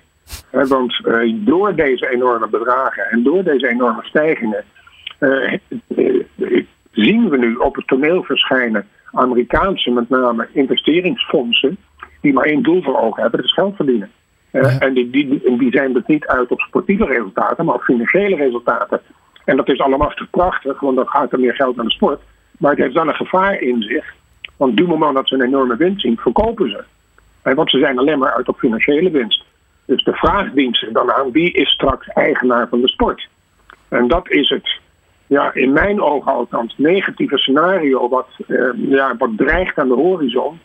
Want 0.51 1.01
uh, 1.05 1.35
door 1.35 1.75
deze 1.75 2.09
enorme 2.09 2.47
bedragen 2.47 3.03
en 3.03 3.23
door 3.23 3.43
deze 3.43 3.67
enorme 3.67 4.03
stijgingen 4.03 4.63
zien 6.91 7.29
we 7.29 7.37
nu 7.37 7.55
op 7.55 7.75
het 7.75 7.87
toneel 7.87 8.23
verschijnen 8.23 8.87
Amerikaanse, 9.11 9.91
met 9.91 10.09
name 10.09 10.47
investeringsfondsen, 10.51 11.77
die 12.21 12.33
maar 12.33 12.45
één 12.45 12.63
doel 12.63 12.81
voor 12.81 12.99
ogen 12.99 13.21
hebben: 13.21 13.39
dat 13.39 13.49
is 13.49 13.53
geld 13.53 13.75
verdienen. 13.75 14.09
Ja. 14.51 14.79
En 14.79 14.93
die, 14.93 15.09
die, 15.09 15.57
die 15.57 15.71
zijn 15.71 15.93
het 15.93 16.07
niet 16.07 16.25
uit 16.25 16.51
op 16.51 16.59
sportieve 16.59 17.05
resultaten, 17.05 17.65
maar 17.65 17.75
op 17.75 17.83
financiële 17.83 18.35
resultaten. 18.35 19.01
En 19.45 19.57
dat 19.57 19.69
is 19.69 19.79
allemaal 19.79 20.13
prachtig, 20.31 20.79
want 20.79 20.95
dan 20.95 21.07
gaat 21.07 21.31
er 21.31 21.39
meer 21.39 21.55
geld 21.55 21.75
naar 21.75 21.85
de 21.85 21.91
sport. 21.91 22.21
Maar 22.57 22.71
het 22.71 22.79
heeft 22.79 22.93
wel 22.93 23.07
een 23.07 23.15
gevaar 23.15 23.61
in 23.61 23.81
zich 23.81 24.13
want 24.61 24.77
du 24.77 24.87
moment 24.87 25.13
dat 25.13 25.27
ze 25.27 25.35
een 25.35 25.41
enorme 25.41 25.75
winst 25.75 26.01
zien, 26.01 26.17
verkopen 26.17 26.69
ze. 26.69 26.83
Want 27.53 27.69
ze 27.69 27.79
zijn 27.79 27.97
alleen 27.97 28.19
maar 28.19 28.33
uit 28.33 28.47
op 28.47 28.57
financiële 28.57 29.11
winst. 29.11 29.43
Dus 29.85 30.03
de 30.03 30.13
vraag 30.13 30.51
dient 30.51 30.77
zich 30.77 30.91
dan 30.91 31.11
aan 31.11 31.31
wie 31.31 31.51
is 31.51 31.69
straks 31.69 32.07
eigenaar 32.07 32.67
van 32.67 32.81
de 32.81 32.87
sport. 32.87 33.27
En 33.87 34.07
dat 34.07 34.29
is 34.29 34.49
het, 34.49 34.79
ja, 35.27 35.53
in 35.53 35.73
mijn 35.73 36.01
ogen 36.01 36.31
althans, 36.31 36.73
negatieve 36.77 37.37
scenario 37.37 38.09
wat, 38.09 38.27
eh, 38.47 38.69
ja, 38.75 39.15
wat 39.17 39.29
dreigt 39.37 39.77
aan 39.79 39.87
de 39.87 39.93
horizon. 39.93 40.59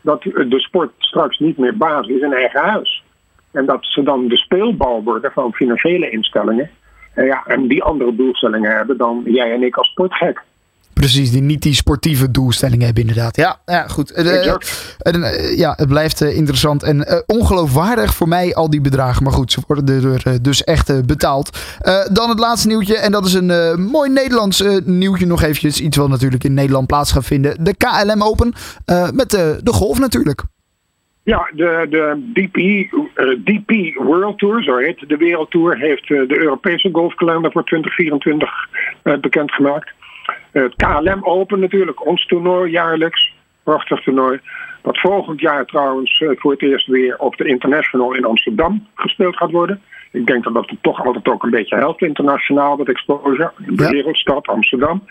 Dat 0.00 0.22
de 0.22 0.60
sport 0.60 0.92
straks 0.98 1.38
niet 1.38 1.58
meer 1.58 1.76
baas 1.76 2.06
is 2.06 2.20
in 2.20 2.32
eigen 2.32 2.60
huis. 2.60 3.02
En 3.50 3.66
dat 3.66 3.84
ze 3.84 4.02
dan 4.02 4.28
de 4.28 4.36
speelbal 4.36 5.02
worden 5.02 5.32
van 5.32 5.52
financiële 5.52 6.10
instellingen. 6.10 6.70
En, 7.14 7.24
ja, 7.24 7.42
en 7.46 7.66
die 7.66 7.82
andere 7.82 8.16
doelstellingen 8.16 8.76
hebben 8.76 8.96
dan 8.96 9.22
jij 9.24 9.52
en 9.52 9.62
ik 9.62 9.76
als 9.76 9.88
sportgek. 9.88 10.42
Precies, 10.94 11.30
die 11.30 11.42
niet 11.42 11.62
die 11.62 11.74
sportieve 11.74 12.30
doelstellingen 12.30 12.84
hebben 12.84 13.02
inderdaad. 13.02 13.36
Ja, 13.36 13.60
ja 13.66 13.88
goed. 13.88 14.18
Uh, 14.18 14.44
uh, 14.44 15.58
ja, 15.58 15.72
het 15.76 15.88
blijft 15.88 16.22
uh, 16.22 16.36
interessant 16.36 16.82
en 16.82 17.24
ongeloofwaardig 17.26 18.14
voor 18.14 18.28
mij 18.28 18.54
al 18.54 18.70
die 18.70 18.80
bedragen. 18.80 19.22
Maar 19.22 19.32
goed, 19.32 19.52
ze 19.52 19.60
worden 19.66 20.04
er 20.24 20.42
dus 20.42 20.64
echt 20.64 21.06
betaald. 21.06 21.58
dan 22.12 22.28
het 22.28 22.38
laatste 22.38 22.68
nieuwtje 22.68 22.96
en 22.96 23.12
dat 23.12 23.26
is 23.26 23.34
een 23.34 23.82
mooi 23.82 24.10
Nederlands 24.10 24.64
nieuwtje 24.84 25.26
nog 25.26 25.42
eventjes. 25.42 25.80
Iets 25.80 25.96
wat 25.96 26.08
natuurlijk 26.08 26.44
in 26.44 26.54
Nederland 26.54 26.86
plaats 26.86 27.12
gaat 27.12 27.24
vinden. 27.24 27.64
De 27.64 27.74
KLM 27.76 28.22
Open 28.22 28.52
met 29.14 29.30
de 29.30 29.72
golf 29.72 29.98
natuurlijk. 29.98 30.42
Ja, 31.24 31.50
de, 31.54 31.86
de 31.90 32.30
DP, 32.32 32.56
DP 33.44 33.94
World 33.94 34.38
Tour, 34.38 34.62
zo 34.62 34.76
heet 34.76 35.08
de 35.08 35.16
Wereldtour, 35.16 35.78
heeft 35.78 36.08
de 36.08 36.38
Europese 36.38 36.88
golfkalender 36.92 37.52
voor 37.52 37.64
2024 37.64 38.50
bekendgemaakt. 39.20 39.92
Het 40.52 40.74
KLM 40.76 41.24
Open 41.24 41.60
natuurlijk, 41.60 42.06
ons 42.06 42.26
toernooi 42.26 42.70
jaarlijks. 42.70 43.32
Prachtig 43.62 44.02
toernooi. 44.02 44.40
Wat 44.82 44.98
volgend 44.98 45.40
jaar 45.40 45.64
trouwens 45.66 46.24
voor 46.28 46.52
het 46.52 46.62
eerst 46.62 46.86
weer 46.86 47.18
op 47.18 47.36
de 47.36 47.44
International 47.44 48.14
in 48.14 48.24
Amsterdam 48.24 48.86
gespeeld 48.94 49.36
gaat 49.36 49.50
worden. 49.50 49.80
Ik 50.10 50.26
denk 50.26 50.44
dat 50.44 50.54
dat 50.54 50.72
toch 50.80 51.06
altijd 51.06 51.28
ook 51.28 51.42
een 51.42 51.50
beetje 51.50 51.76
helpt 51.76 52.02
internationaal, 52.02 52.76
dat 52.76 52.88
exposure. 52.88 53.52
De 53.56 53.82
ja. 53.82 53.90
wereldstad 53.90 54.46
Amsterdam. 54.46 55.04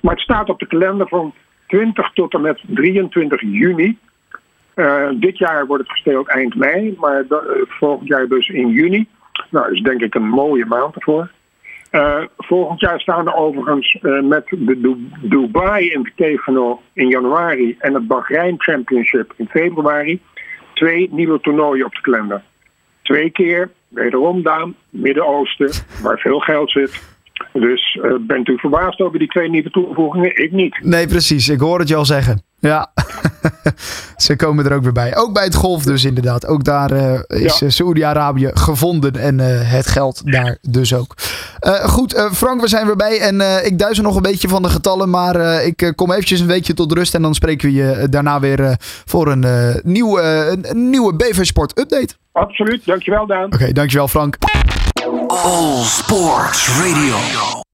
Maar 0.00 0.14
het 0.14 0.22
staat 0.22 0.48
op 0.48 0.58
de 0.58 0.66
kalender 0.66 1.08
van 1.08 1.34
20 1.66 2.10
tot 2.12 2.34
en 2.34 2.40
met 2.40 2.60
23 2.66 3.40
juni. 3.40 3.98
Uh, 4.74 5.08
dit 5.14 5.38
jaar 5.38 5.66
wordt 5.66 5.82
het 5.82 5.92
gespeeld 5.92 6.28
eind 6.28 6.54
mei, 6.54 6.96
maar 7.00 7.26
de, 7.28 7.64
volgend 7.68 8.08
jaar 8.08 8.28
dus 8.28 8.48
in 8.48 8.68
juni. 8.68 9.08
Nou, 9.50 9.64
dat 9.64 9.74
is 9.74 9.80
denk 9.80 10.00
ik 10.00 10.14
een 10.14 10.28
mooie 10.28 10.66
maand 10.66 10.94
ervoor. 10.94 11.30
Uh, 11.92 12.22
volgend 12.36 12.80
jaar 12.80 13.00
staan 13.00 13.26
er 13.26 13.34
overigens 13.34 13.98
uh, 14.02 14.22
met 14.22 14.46
de 14.48 14.80
du 14.80 15.08
Dubai 15.20 15.90
Invitational 15.90 16.82
in 16.92 17.08
januari 17.08 17.76
en 17.78 17.94
het 17.94 18.06
Bahrein 18.06 18.54
Championship 18.58 19.32
in 19.36 19.48
februari 19.48 20.20
twee 20.74 21.08
nieuwe 21.12 21.40
toernooien 21.40 21.86
op 21.86 21.94
de 21.94 22.00
kalender. 22.00 22.42
Twee 23.02 23.30
keer, 23.30 23.70
wederom 23.88 24.42
Daan, 24.42 24.74
Midden-Oosten, 24.90 25.70
waar 26.02 26.18
veel 26.18 26.38
geld 26.38 26.70
zit. 26.70 27.16
Dus 27.52 27.98
uh, 28.02 28.14
bent 28.20 28.48
u 28.48 28.58
verbaasd 28.58 29.00
over 29.00 29.18
die 29.18 29.28
twee 29.28 29.48
nieuwe 29.48 29.70
toevoegingen? 29.70 30.42
Ik 30.42 30.52
niet. 30.52 30.78
Nee, 30.82 31.06
precies. 31.06 31.48
Ik 31.48 31.60
hoor 31.60 31.78
het 31.78 31.88
je 31.88 31.96
al 31.96 32.04
zeggen. 32.04 32.42
Ja, 32.60 32.92
ze 34.22 34.36
komen 34.36 34.64
er 34.64 34.72
ook 34.72 34.82
weer 34.82 34.92
bij. 34.92 35.16
Ook 35.16 35.32
bij 35.32 35.44
het 35.44 35.54
golf 35.54 35.82
dus 35.82 36.04
inderdaad. 36.04 36.46
Ook 36.46 36.64
daar 36.64 36.92
uh, 36.92 37.20
is 37.26 37.58
ja. 37.58 37.70
Saoedi-Arabië 37.70 38.50
gevonden 38.54 39.16
en 39.16 39.38
uh, 39.38 39.46
het 39.48 39.86
geld 39.86 40.22
daar 40.24 40.58
dus 40.62 40.94
ook. 40.94 41.14
Uh, 41.60 41.74
goed, 41.74 42.28
Frank, 42.32 42.60
we 42.60 42.68
zijn 42.68 42.86
weer 42.86 42.96
bij 42.96 43.20
en 43.20 43.64
ik 43.64 43.78
duizel 43.78 44.04
nog 44.04 44.16
een 44.16 44.22
beetje 44.22 44.48
van 44.48 44.62
de 44.62 44.68
getallen, 44.68 45.10
maar 45.10 45.64
ik 45.64 45.92
kom 45.94 46.12
eventjes 46.12 46.40
een 46.40 46.46
weekje 46.46 46.74
tot 46.74 46.92
rust 46.92 47.14
en 47.14 47.22
dan 47.22 47.34
spreken 47.34 47.68
we 47.68 47.74
je 47.74 48.06
daarna 48.10 48.40
weer 48.40 48.76
voor 49.04 49.28
een, 49.28 49.46
nieuw, 49.82 50.18
een 50.18 50.90
nieuwe 50.90 51.14
BV 51.14 51.44
Sport 51.44 51.78
update. 51.78 52.14
Absoluut, 52.32 52.84
dankjewel 52.84 53.26
Daan. 53.26 53.44
Oké, 53.44 53.54
okay, 53.54 53.72
dankjewel 53.72 54.08
Frank. 54.08 54.36
All 55.26 55.84
Sports 55.84 56.68
Radio. 56.78 57.57